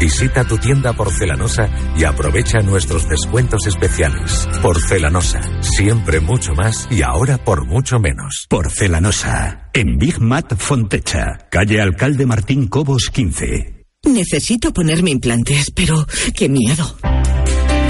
Visita 0.00 0.44
tu 0.44 0.58
tienda 0.58 0.92
porcelanosa 0.92 1.68
y 1.96 2.02
aprovecha 2.02 2.58
nuestros 2.62 3.08
descuentos 3.08 3.68
especiales. 3.68 4.48
Porcelanosa, 4.60 5.40
siempre 5.60 6.18
mucho 6.18 6.52
más 6.54 6.88
y 6.90 7.02
ahora 7.02 7.38
por 7.38 7.64
mucho 7.64 8.00
menos. 8.00 8.46
Porcelanosa, 8.48 9.70
en 9.72 9.98
Big 9.98 10.20
Mat 10.20 10.56
Fontecha, 10.56 11.46
calle 11.48 11.80
Alcalde 11.80 12.26
Martín 12.26 12.66
Cobos 12.66 13.08
15. 13.12 13.77
Necesito 14.08 14.72
ponerme 14.72 15.10
implantes, 15.10 15.70
pero 15.74 16.06
qué 16.34 16.48
miedo. 16.48 16.96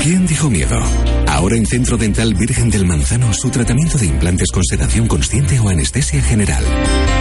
¿Quién 0.02 0.26
dijo 0.26 0.50
miedo? 0.50 0.78
Ahora 1.26 1.56
en 1.56 1.66
Centro 1.66 1.96
Dental 1.96 2.34
Virgen 2.34 2.70
del 2.70 2.86
Manzano, 2.86 3.32
su 3.32 3.50
tratamiento 3.50 3.98
de 3.98 4.06
implantes 4.06 4.50
con 4.50 4.64
sedación 4.64 5.06
consciente 5.06 5.58
o 5.60 5.68
anestesia 5.68 6.22
general. 6.22 6.64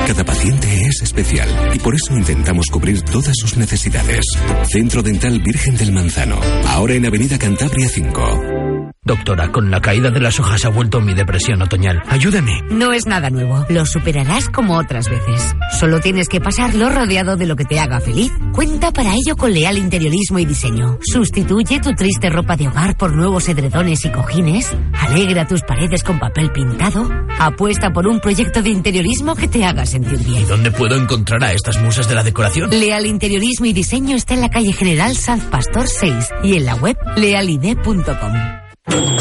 Cada 0.08 0.24
paciente 0.24 0.86
es 0.86 1.02
especial 1.02 1.50
y 1.74 1.80
por 1.80 1.96
eso 1.96 2.18
intentamos 2.18 2.68
cubrir 2.68 3.02
todas 3.02 3.34
sus 3.36 3.58
necesidades. 3.58 4.26
Centro 4.72 5.04
Dental 5.04 5.40
Virgen 5.42 5.76
del 5.78 5.92
Manzano, 5.92 6.40
ahora 6.68 6.96
en 6.96 7.06
Avenida 7.06 7.38
Cantabria 7.38 7.90
5. 7.90 8.77
Doctora, 9.08 9.54
con 9.54 9.72
la 9.72 9.80
caída 9.80 10.12
de 10.12 10.20
las 10.20 10.38
hojas 10.38 10.66
ha 10.66 10.70
vuelto 10.70 11.00
mi 11.00 11.14
depresión 11.14 11.62
otoñal. 11.62 12.04
Ayúdame. 12.10 12.62
No 12.70 12.92
es 12.92 13.06
nada 13.06 13.30
nuevo. 13.30 13.66
Lo 13.70 13.86
superarás 13.86 14.50
como 14.50 14.78
otras 14.78 15.10
veces. 15.10 15.56
Solo 15.80 16.02
tienes 16.02 16.28
que 16.28 16.42
pasarlo 16.42 16.90
rodeado 16.90 17.38
de 17.38 17.46
lo 17.46 17.56
que 17.56 17.64
te 17.64 17.80
haga 17.80 18.02
feliz. 18.02 18.34
Cuenta 18.52 18.92
para 18.92 19.14
ello 19.14 19.38
con 19.38 19.54
Leal 19.54 19.78
Interiorismo 19.78 20.40
y 20.40 20.46
Diseño. 20.46 21.00
Sustituye 21.02 21.80
tu 21.80 21.94
triste 21.94 22.30
ropa 22.30 22.58
de 22.58 22.68
hogar 22.68 22.98
por 22.98 23.16
nuevos 23.16 23.48
edredones 23.48 24.04
y 24.04 24.10
cojines. 24.10 24.76
Alegra 24.92 25.48
tus 25.48 25.62
paredes 25.62 26.04
con 26.04 26.20
papel 26.20 26.52
pintado. 26.52 27.10
Apuesta 27.40 27.94
por 27.94 28.08
un 28.08 28.20
proyecto 28.20 28.62
de 28.62 28.72
interiorismo 28.72 29.36
que 29.36 29.48
te 29.48 29.64
haga 29.64 29.86
sentir 29.86 30.20
bien. 30.20 30.42
¿Y 30.42 30.46
dónde 30.46 30.70
puedo 30.70 30.98
encontrar 30.98 31.42
a 31.46 31.54
estas 31.54 31.82
musas 31.82 32.10
de 32.10 32.16
la 32.16 32.24
decoración? 32.24 32.72
Leal 32.72 33.06
Interiorismo 33.06 33.68
y 33.68 33.72
Diseño 33.72 34.18
está 34.18 34.34
en 34.34 34.42
la 34.42 34.50
calle 34.50 34.74
General 34.74 35.16
Sanz 35.16 35.46
Pastor 35.46 35.88
6 35.88 36.30
y 36.44 36.58
en 36.58 36.66
la 36.66 36.76
web 36.76 36.98
lealide.com. 37.16 38.67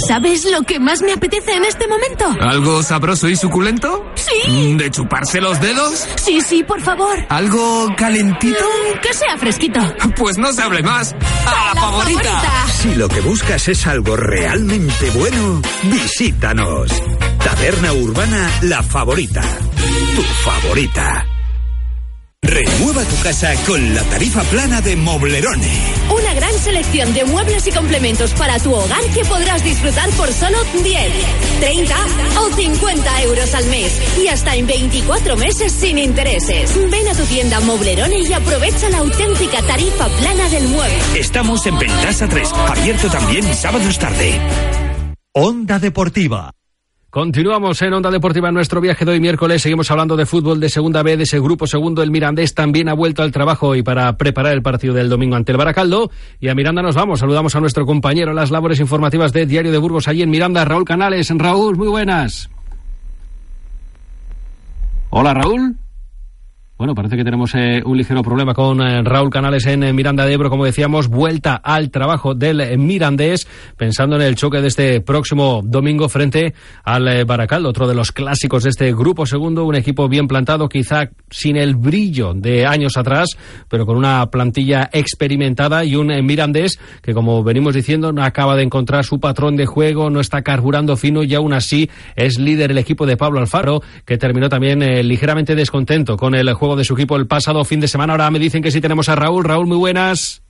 ¿Sabes 0.06 0.44
lo 0.44 0.62
que 0.62 0.78
más 0.78 1.02
me 1.02 1.12
apetece 1.12 1.52
en 1.54 1.64
este 1.64 1.86
momento? 1.88 2.26
¿Algo 2.40 2.82
sabroso 2.82 3.28
y 3.28 3.36
suculento? 3.36 4.04
Sí. 4.14 4.74
¿De 4.76 4.90
chuparse 4.90 5.40
los 5.40 5.60
dedos? 5.60 6.06
Sí, 6.16 6.40
sí, 6.40 6.62
por 6.62 6.80
favor. 6.80 7.26
¿Algo 7.28 7.88
calentito? 7.96 8.58
Mm, 8.58 9.00
que 9.00 9.14
sea 9.14 9.36
fresquito. 9.38 9.80
Pues 10.16 10.38
no 10.38 10.52
se 10.52 10.62
hable 10.62 10.82
más. 10.82 11.14
¡A 11.46 11.74
la, 11.74 11.80
favorita! 11.80 12.66
Si 12.74 12.94
lo 12.94 13.08
que 13.08 13.20
buscas 13.20 13.68
es 13.68 13.86
algo 13.86 14.16
realmente 14.16 15.10
bueno, 15.10 15.60
visítanos. 15.84 16.90
Taberna 17.42 17.92
Urbana 17.92 18.50
La 18.62 18.82
Favorita. 18.82 19.42
Tu 20.14 20.22
favorita. 20.22 21.26
Renueva 22.46 23.04
tu 23.04 23.16
casa 23.24 23.54
con 23.66 23.92
la 23.92 24.04
tarifa 24.04 24.40
plana 24.44 24.80
de 24.80 24.94
Moblerone. 24.94 25.68
Una 26.16 26.32
gran 26.32 26.52
selección 26.54 27.12
de 27.12 27.24
muebles 27.24 27.66
y 27.66 27.72
complementos 27.72 28.32
para 28.34 28.60
tu 28.60 28.72
hogar 28.72 29.02
que 29.12 29.24
podrás 29.24 29.64
disfrutar 29.64 30.08
por 30.10 30.32
solo 30.32 30.56
10, 30.72 31.12
30 31.58 31.94
o 32.38 32.54
50 32.54 33.22
euros 33.22 33.52
al 33.52 33.66
mes. 33.66 34.00
Y 34.22 34.28
hasta 34.28 34.54
en 34.54 34.68
24 34.68 35.36
meses 35.36 35.72
sin 35.72 35.98
intereses. 35.98 36.72
Ven 36.88 37.08
a 37.08 37.14
tu 37.14 37.24
tienda 37.24 37.58
Moblerone 37.60 38.20
y 38.20 38.32
aprovecha 38.32 38.88
la 38.90 38.98
auténtica 38.98 39.60
tarifa 39.62 40.08
plana 40.08 40.48
del 40.48 40.68
mueble. 40.68 40.98
Estamos 41.18 41.66
en 41.66 41.78
Ventasa 41.78 42.28
3, 42.28 42.52
abierto 42.52 43.10
también 43.10 43.42
sábados 43.54 43.98
tarde. 43.98 44.40
Onda 45.32 45.80
Deportiva. 45.80 46.52
Continuamos 47.16 47.80
en 47.80 47.94
Onda 47.94 48.10
Deportiva 48.10 48.52
nuestro 48.52 48.78
viaje 48.82 49.06
de 49.06 49.12
hoy 49.12 49.20
miércoles. 49.20 49.62
Seguimos 49.62 49.90
hablando 49.90 50.18
de 50.18 50.26
fútbol 50.26 50.60
de 50.60 50.68
segunda 50.68 51.02
B, 51.02 51.16
de 51.16 51.22
ese 51.22 51.40
grupo 51.40 51.66
segundo. 51.66 52.02
El 52.02 52.10
Mirandés 52.10 52.52
también 52.52 52.90
ha 52.90 52.92
vuelto 52.92 53.22
al 53.22 53.32
trabajo 53.32 53.74
y 53.74 53.82
para 53.82 54.18
preparar 54.18 54.52
el 54.52 54.60
partido 54.60 54.92
del 54.92 55.08
domingo 55.08 55.34
ante 55.34 55.50
el 55.50 55.56
Baracaldo. 55.56 56.10
Y 56.40 56.48
a 56.48 56.54
Miranda 56.54 56.82
nos 56.82 56.94
vamos. 56.94 57.20
Saludamos 57.20 57.56
a 57.56 57.60
nuestro 57.60 57.86
compañero 57.86 58.32
en 58.32 58.36
las 58.36 58.50
labores 58.50 58.80
informativas 58.80 59.32
de 59.32 59.46
Diario 59.46 59.72
de 59.72 59.78
Burgos, 59.78 60.08
allí 60.08 60.20
en 60.20 60.28
Miranda, 60.28 60.62
Raúl 60.66 60.84
Canales. 60.84 61.32
Raúl, 61.34 61.78
muy 61.78 61.88
buenas. 61.88 62.50
Hola, 65.08 65.32
Raúl. 65.32 65.74
Bueno, 66.78 66.94
parece 66.94 67.16
que 67.16 67.24
tenemos 67.24 67.54
eh, 67.54 67.80
un 67.86 67.96
ligero 67.96 68.22
problema 68.22 68.52
con 68.52 68.82
eh, 68.82 69.00
Raúl 69.02 69.30
Canales 69.30 69.64
en 69.64 69.82
eh, 69.82 69.94
Miranda 69.94 70.26
de 70.26 70.34
Ebro. 70.34 70.50
Como 70.50 70.66
decíamos, 70.66 71.08
vuelta 71.08 71.54
al 71.54 71.90
trabajo 71.90 72.34
del 72.34 72.60
eh, 72.60 72.76
Mirandés, 72.76 73.48
pensando 73.78 74.16
en 74.16 74.20
el 74.20 74.36
choque 74.36 74.60
de 74.60 74.68
este 74.68 75.00
próximo 75.00 75.62
domingo 75.64 76.10
frente 76.10 76.52
al 76.84 77.08
eh, 77.08 77.24
Baracaldo, 77.24 77.70
otro 77.70 77.88
de 77.88 77.94
los 77.94 78.12
clásicos 78.12 78.64
de 78.64 78.68
este 78.68 78.92
grupo 78.92 79.24
segundo. 79.24 79.64
Un 79.64 79.74
equipo 79.74 80.06
bien 80.06 80.28
plantado, 80.28 80.68
quizá 80.68 81.08
sin 81.30 81.56
el 81.56 81.76
brillo 81.76 82.34
de 82.34 82.66
años 82.66 82.98
atrás, 82.98 83.30
pero 83.70 83.86
con 83.86 83.96
una 83.96 84.26
plantilla 84.26 84.90
experimentada 84.92 85.82
y 85.82 85.96
un 85.96 86.10
eh, 86.10 86.20
Mirandés 86.20 86.78
que, 87.00 87.14
como 87.14 87.42
venimos 87.42 87.74
diciendo, 87.74 88.12
no 88.12 88.22
acaba 88.22 88.54
de 88.54 88.64
encontrar 88.64 89.06
su 89.06 89.18
patrón 89.18 89.56
de 89.56 89.64
juego, 89.64 90.10
no 90.10 90.20
está 90.20 90.42
carburando 90.42 90.94
fino 90.98 91.22
y 91.22 91.34
aún 91.34 91.54
así 91.54 91.88
es 92.16 92.38
líder 92.38 92.72
el 92.72 92.78
equipo 92.78 93.06
de 93.06 93.16
Pablo 93.16 93.40
Alfaro, 93.40 93.80
que 94.04 94.18
terminó 94.18 94.50
también 94.50 94.80
ligeramente 95.08 95.54
descontento 95.54 96.18
con 96.18 96.34
el 96.34 96.52
juego 96.52 96.65
de 96.74 96.84
su 96.84 96.94
equipo 96.94 97.16
el 97.16 97.28
pasado 97.28 97.64
fin 97.64 97.80
de 97.80 97.86
semana. 97.86 98.14
Ahora 98.14 98.30
me 98.30 98.38
dicen 98.38 98.62
que 98.62 98.72
sí 98.72 98.80
tenemos 98.80 99.08
a 99.08 99.14
Raúl. 99.14 99.44
Raúl, 99.44 99.66
muy 99.66 99.76
buenas. 99.76 100.42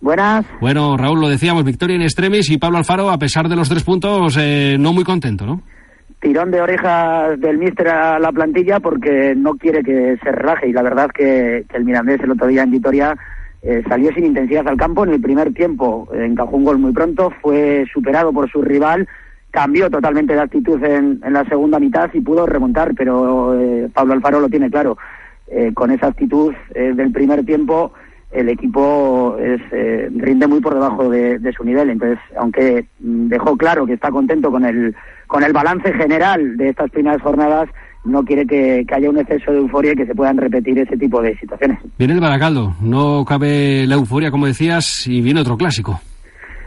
Buenas. 0.00 0.44
Bueno, 0.60 0.96
Raúl, 0.96 1.20
lo 1.20 1.28
decíamos, 1.28 1.64
victoria 1.64 1.96
en 1.96 2.02
extremis 2.02 2.50
y 2.50 2.58
Pablo 2.58 2.78
Alfaro, 2.78 3.10
a 3.10 3.18
pesar 3.18 3.48
de 3.48 3.56
los 3.56 3.68
tres 3.68 3.82
puntos, 3.82 4.36
eh, 4.38 4.76
no 4.78 4.92
muy 4.92 5.02
contento, 5.02 5.46
¿no? 5.46 5.62
Tirón 6.20 6.50
de 6.50 6.60
orejas 6.60 7.40
del 7.40 7.58
míster 7.58 7.88
a 7.88 8.18
la 8.18 8.30
plantilla 8.30 8.80
porque 8.80 9.34
no 9.34 9.54
quiere 9.54 9.82
que 9.82 10.16
se 10.22 10.30
relaje 10.30 10.68
y 10.68 10.72
la 10.72 10.82
verdad 10.82 11.10
que, 11.10 11.64
que 11.68 11.76
el 11.76 11.84
Mirandés 11.84 12.20
el 12.20 12.30
otro 12.30 12.46
día 12.46 12.62
en 12.62 12.70
Vitoria 12.70 13.16
eh, 13.62 13.82
salió 13.88 14.12
sin 14.12 14.26
intensidad 14.26 14.68
al 14.68 14.76
campo 14.76 15.04
en 15.04 15.14
el 15.14 15.22
primer 15.22 15.54
tiempo, 15.54 16.06
eh, 16.12 16.26
encajó 16.26 16.56
un 16.56 16.64
gol 16.64 16.78
muy 16.78 16.92
pronto, 16.92 17.32
fue 17.40 17.86
superado 17.90 18.30
por 18.30 18.50
su 18.50 18.60
rival, 18.60 19.08
cambió 19.50 19.88
totalmente 19.88 20.34
de 20.34 20.40
actitud 20.40 20.82
en, 20.84 21.18
en 21.24 21.32
la 21.32 21.44
segunda 21.46 21.78
mitad 21.78 22.10
y 22.12 22.20
pudo 22.20 22.44
remontar, 22.44 22.92
pero 22.94 23.58
eh, 23.58 23.88
Pablo 23.94 24.12
Alfaro 24.12 24.40
lo 24.40 24.50
tiene 24.50 24.70
claro. 24.70 24.98
Eh, 25.46 25.72
con 25.74 25.90
esa 25.90 26.06
actitud 26.06 26.54
eh, 26.74 26.92
del 26.94 27.12
primer 27.12 27.44
tiempo, 27.44 27.92
el 28.32 28.48
equipo 28.48 29.36
es, 29.38 29.60
eh, 29.72 30.08
rinde 30.16 30.46
muy 30.46 30.60
por 30.60 30.74
debajo 30.74 31.08
de, 31.10 31.38
de, 31.38 31.52
su 31.52 31.64
nivel. 31.64 31.90
Entonces, 31.90 32.18
aunque 32.36 32.86
mm, 33.00 33.28
dejó 33.28 33.56
claro 33.56 33.86
que 33.86 33.92
está 33.92 34.10
contento 34.10 34.50
con 34.50 34.64
el, 34.64 34.94
con 35.26 35.44
el 35.44 35.52
balance 35.52 35.92
general 35.92 36.56
de 36.56 36.70
estas 36.70 36.90
primeras 36.90 37.20
jornadas, 37.22 37.68
no 38.04 38.24
quiere 38.24 38.46
que, 38.46 38.84
que, 38.88 38.94
haya 38.94 39.10
un 39.10 39.18
exceso 39.18 39.52
de 39.52 39.58
euforia 39.58 39.92
y 39.92 39.96
que 39.96 40.06
se 40.06 40.14
puedan 40.14 40.38
repetir 40.38 40.78
ese 40.78 40.96
tipo 40.96 41.22
de 41.22 41.36
situaciones. 41.38 41.78
Viene 41.98 42.14
el 42.14 42.20
Baracaldo, 42.20 42.74
no 42.80 43.24
cabe 43.24 43.86
la 43.86 43.94
euforia, 43.94 44.30
como 44.30 44.46
decías, 44.46 45.06
y 45.06 45.20
viene 45.20 45.40
otro 45.40 45.56
clásico. 45.56 46.00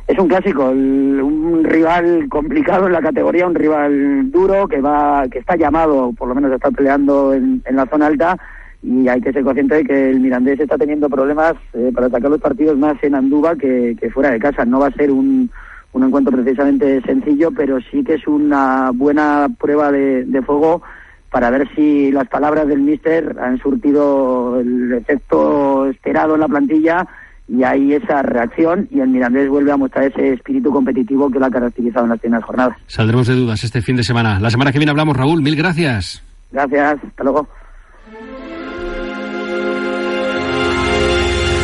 Es 0.07 0.17
un 0.17 0.29
clásico, 0.29 0.69
el, 0.69 1.19
un 1.21 1.63
rival 1.65 2.27
complicado 2.29 2.87
en 2.87 2.93
la 2.93 3.01
categoría, 3.01 3.45
un 3.45 3.55
rival 3.55 4.31
duro 4.31 4.67
que 4.67 4.79
va, 4.79 5.25
que 5.29 5.39
está 5.39 5.57
llamado, 5.57 6.13
por 6.13 6.29
lo 6.29 6.35
menos 6.35 6.51
a 6.51 6.55
estar 6.55 6.71
peleando 6.71 7.33
en, 7.33 7.61
en 7.65 7.75
la 7.75 7.85
zona 7.87 8.05
alta 8.07 8.37
y 8.83 9.07
hay 9.07 9.21
que 9.21 9.33
ser 9.33 9.43
consciente 9.43 9.75
de 9.75 9.83
que 9.83 10.09
el 10.11 10.19
Mirandés 10.19 10.59
está 10.59 10.77
teniendo 10.77 11.09
problemas 11.09 11.53
eh, 11.73 11.91
para 11.93 12.07
atacar 12.07 12.29
los 12.29 12.41
partidos 12.41 12.77
más 12.77 13.01
en 13.03 13.15
Andúba 13.15 13.55
que, 13.55 13.95
que, 13.99 14.09
fuera 14.09 14.31
de 14.31 14.39
casa. 14.39 14.65
No 14.65 14.79
va 14.79 14.87
a 14.87 14.91
ser 14.91 15.11
un, 15.11 15.49
un, 15.93 16.03
encuentro 16.03 16.31
precisamente 16.31 17.01
sencillo, 17.01 17.51
pero 17.51 17.79
sí 17.91 18.03
que 18.03 18.15
es 18.15 18.27
una 18.27 18.91
buena 18.93 19.47
prueba 19.59 19.91
de, 19.91 20.25
de 20.25 20.41
fuego 20.41 20.83
para 21.31 21.49
ver 21.49 21.67
si 21.75 22.11
las 22.11 22.27
palabras 22.27 22.67
del 22.67 22.81
míster 22.81 23.35
han 23.41 23.57
surtido 23.59 24.59
el 24.59 24.93
efecto 24.93 25.87
esperado 25.87 26.35
en 26.35 26.41
la 26.41 26.47
plantilla 26.47 27.07
y 27.49 27.63
hay 27.63 27.93
esa 27.93 28.21
reacción 28.21 28.87
y 28.91 28.99
el 28.99 29.09
Mirandés 29.09 29.49
vuelve 29.49 29.71
a 29.71 29.77
mostrar 29.77 30.05
ese 30.05 30.33
espíritu 30.33 30.71
competitivo 30.71 31.29
que 31.29 31.39
lo 31.39 31.45
ha 31.45 31.49
caracterizado 31.49 32.05
en 32.05 32.11
las 32.11 32.19
primeras 32.19 32.45
jornadas. 32.45 32.77
Saldremos 32.87 33.27
de 33.27 33.35
dudas 33.35 33.63
este 33.63 33.81
fin 33.81 33.95
de 33.95 34.03
semana. 34.03 34.39
La 34.39 34.49
semana 34.49 34.71
que 34.71 34.79
viene 34.79 34.91
hablamos, 34.91 35.15
Raúl. 35.15 35.41
Mil 35.41 35.55
gracias. 35.55 36.23
Gracias. 36.51 36.99
Hasta 37.03 37.23
luego. 37.23 37.47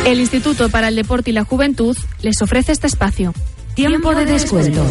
El 0.04 0.20
Instituto 0.20 0.68
para 0.68 0.88
el 0.88 0.96
Deporte 0.96 1.30
y 1.30 1.32
la 1.32 1.44
Juventud 1.44 1.96
les 2.20 2.42
ofrece 2.42 2.72
este 2.72 2.86
espacio. 2.86 3.32
Tiempo 3.74 4.14
de 4.14 4.26
descuento. 4.26 4.84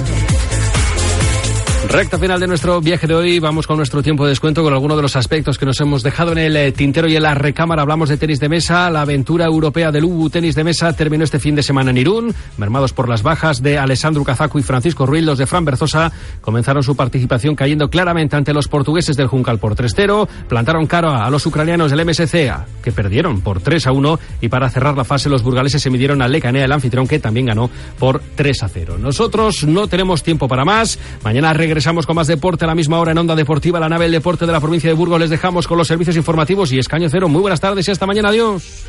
Recta 1.89 2.17
final 2.17 2.39
de 2.39 2.47
nuestro 2.47 2.79
viaje 2.81 3.05
de 3.07 3.13
hoy, 3.13 3.39
vamos 3.39 3.67
con 3.67 3.77
nuestro 3.77 4.01
tiempo 4.01 4.23
de 4.23 4.29
descuento 4.29 4.63
con 4.63 4.73
algunos 4.73 4.97
de 4.97 5.03
los 5.03 5.15
aspectos 5.15 5.57
que 5.57 5.65
nos 5.65 5.79
hemos 5.81 6.01
dejado 6.01 6.31
en 6.31 6.37
el 6.37 6.55
eh, 6.55 6.71
tintero 6.71 7.07
y 7.07 7.15
en 7.15 7.23
la 7.23 7.35
recámara. 7.35 7.81
Hablamos 7.81 8.09
de 8.09 8.17
tenis 8.17 8.39
de 8.39 8.49
mesa, 8.49 8.89
la 8.89 9.01
aventura 9.01 9.45
europea 9.45 9.91
del 9.91 10.05
UBU 10.05 10.29
Tenis 10.29 10.55
de 10.55 10.63
Mesa 10.63 10.93
terminó 10.93 11.23
este 11.23 11.39
fin 11.39 11.55
de 11.55 11.61
semana 11.61 11.91
en 11.91 11.97
Irún, 11.97 12.33
mermados 12.57 12.93
por 12.93 13.09
las 13.09 13.21
bajas 13.21 13.61
de 13.61 13.77
Alessandro 13.77 14.23
Cazaco 14.23 14.57
y 14.57 14.63
Francisco 14.63 15.05
Ruiz, 15.05 15.23
los 15.23 15.37
de 15.37 15.45
Fran 15.45 15.65
Berzosa 15.65 16.11
comenzaron 16.41 16.83
su 16.83 16.95
participación 16.95 17.55
cayendo 17.55 17.89
claramente 17.89 18.37
ante 18.37 18.53
los 18.53 18.67
portugueses 18.69 19.15
del 19.17 19.27
Juncal 19.27 19.59
por 19.59 19.75
3-0, 19.75 20.27
plantaron 20.47 20.87
cara 20.87 21.23
a 21.23 21.29
los 21.29 21.45
ucranianos 21.45 21.91
del 21.91 22.05
MSCA, 22.05 22.65
que 22.81 22.91
perdieron 22.91 23.41
por 23.41 23.61
3-1 23.61 24.19
y 24.41 24.47
para 24.47 24.69
cerrar 24.69 24.97
la 24.97 25.03
fase 25.03 25.29
los 25.29 25.43
burgaleses 25.43 25.81
se 25.81 25.89
midieron 25.89 26.21
al 26.21 26.31
Lecanea, 26.31 26.65
el 26.65 26.71
anfitrión, 26.71 27.07
que 27.07 27.19
también 27.19 27.47
ganó 27.47 27.69
por 27.99 28.21
3-0. 28.37 28.97
Nosotros 28.97 29.65
no 29.65 29.87
tenemos 29.87 30.23
tiempo 30.23 30.47
para 30.47 30.65
más, 30.65 30.97
mañana 31.23 31.53
regresamos 31.53 31.72
regresamos 31.73 32.05
con 32.05 32.15
más 32.15 32.27
deporte 32.27 32.65
a 32.65 32.67
la 32.67 32.75
misma 32.75 32.99
hora 32.99 33.13
en 33.13 33.17
Onda 33.17 33.35
Deportiva, 33.35 33.79
la 33.79 33.89
nave 33.89 34.05
del 34.05 34.11
deporte 34.11 34.45
de 34.45 34.51
la 34.51 34.61
provincia 34.61 34.87
de 34.87 34.93
Burgos. 34.93 35.19
Les 35.19 35.31
dejamos 35.31 35.67
con 35.67 35.75
los 35.75 35.87
servicios 35.87 36.15
informativos 36.15 36.71
y 36.71 36.77
Escaño 36.77 37.09
Cero. 37.09 37.27
Muy 37.27 37.41
buenas 37.41 37.59
tardes 37.59 37.87
y 37.87 37.91
hasta 37.91 38.05
mañana. 38.05 38.29
Adiós. 38.29 38.83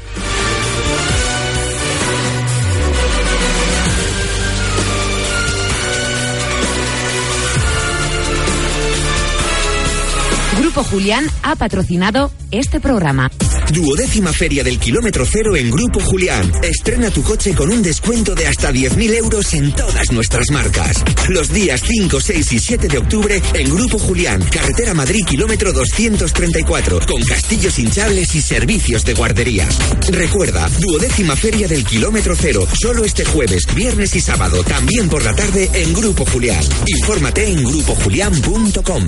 Grupo 10.75 10.91
Julián 10.91 11.25
ha 11.45 11.55
patrocinado 11.55 12.33
este 12.51 12.81
programa. 12.81 13.31
Duodécima 13.73 14.33
Feria 14.33 14.65
del 14.65 14.81
Kilómetro 14.81 15.25
Cero 15.25 15.55
en 15.55 15.71
Grupo 15.71 16.01
Julián. 16.01 16.51
Estrena 16.65 17.13
tu 17.13 17.23
coche 17.23 17.55
con 17.55 17.71
un 17.71 17.81
descuento 17.81 18.35
de 18.35 18.49
hasta 18.49 18.73
10.000 18.73 19.15
euros 19.15 19.55
en 19.55 19.71
todas 19.71 20.11
nuestras 20.11 20.51
marcas. 20.51 21.05
Los 21.29 21.53
días 21.53 21.81
5, 21.87 22.21
6 22.21 22.53
y 22.55 22.59
7 22.59 22.89
de 22.89 22.99
octubre 22.99 23.41
en 23.55 23.73
Grupo 23.73 24.01
Julián. 24.01 24.43
Carretera 24.51 24.95
Madrid, 24.95 25.25
kilómetro 25.25 25.73
234. 25.73 27.07
Con 27.07 27.23
castillos 27.23 27.79
hinchables 27.79 28.35
y 28.35 28.43
servicios 28.43 29.05
de 29.05 29.15
guardería. 29.15 29.69
Recuerda, 30.11 30.69
duodécima 30.81 31.37
Feria 31.37 31.69
del 31.69 31.85
Kilómetro 31.85 32.35
Cero. 32.37 32.67
Solo 32.83 33.05
este 33.05 33.25
jueves, 33.25 33.63
viernes 33.77 34.17
y 34.17 34.21
sábado. 34.21 34.65
También 34.65 35.09
por 35.09 35.23
la 35.23 35.37
tarde 35.37 35.71
en 35.73 35.95
Grupo 35.95 36.27
Julián. 36.27 36.65
Infórmate 36.85 37.49
en 37.49 37.63
grupojulián.com. 37.63 39.07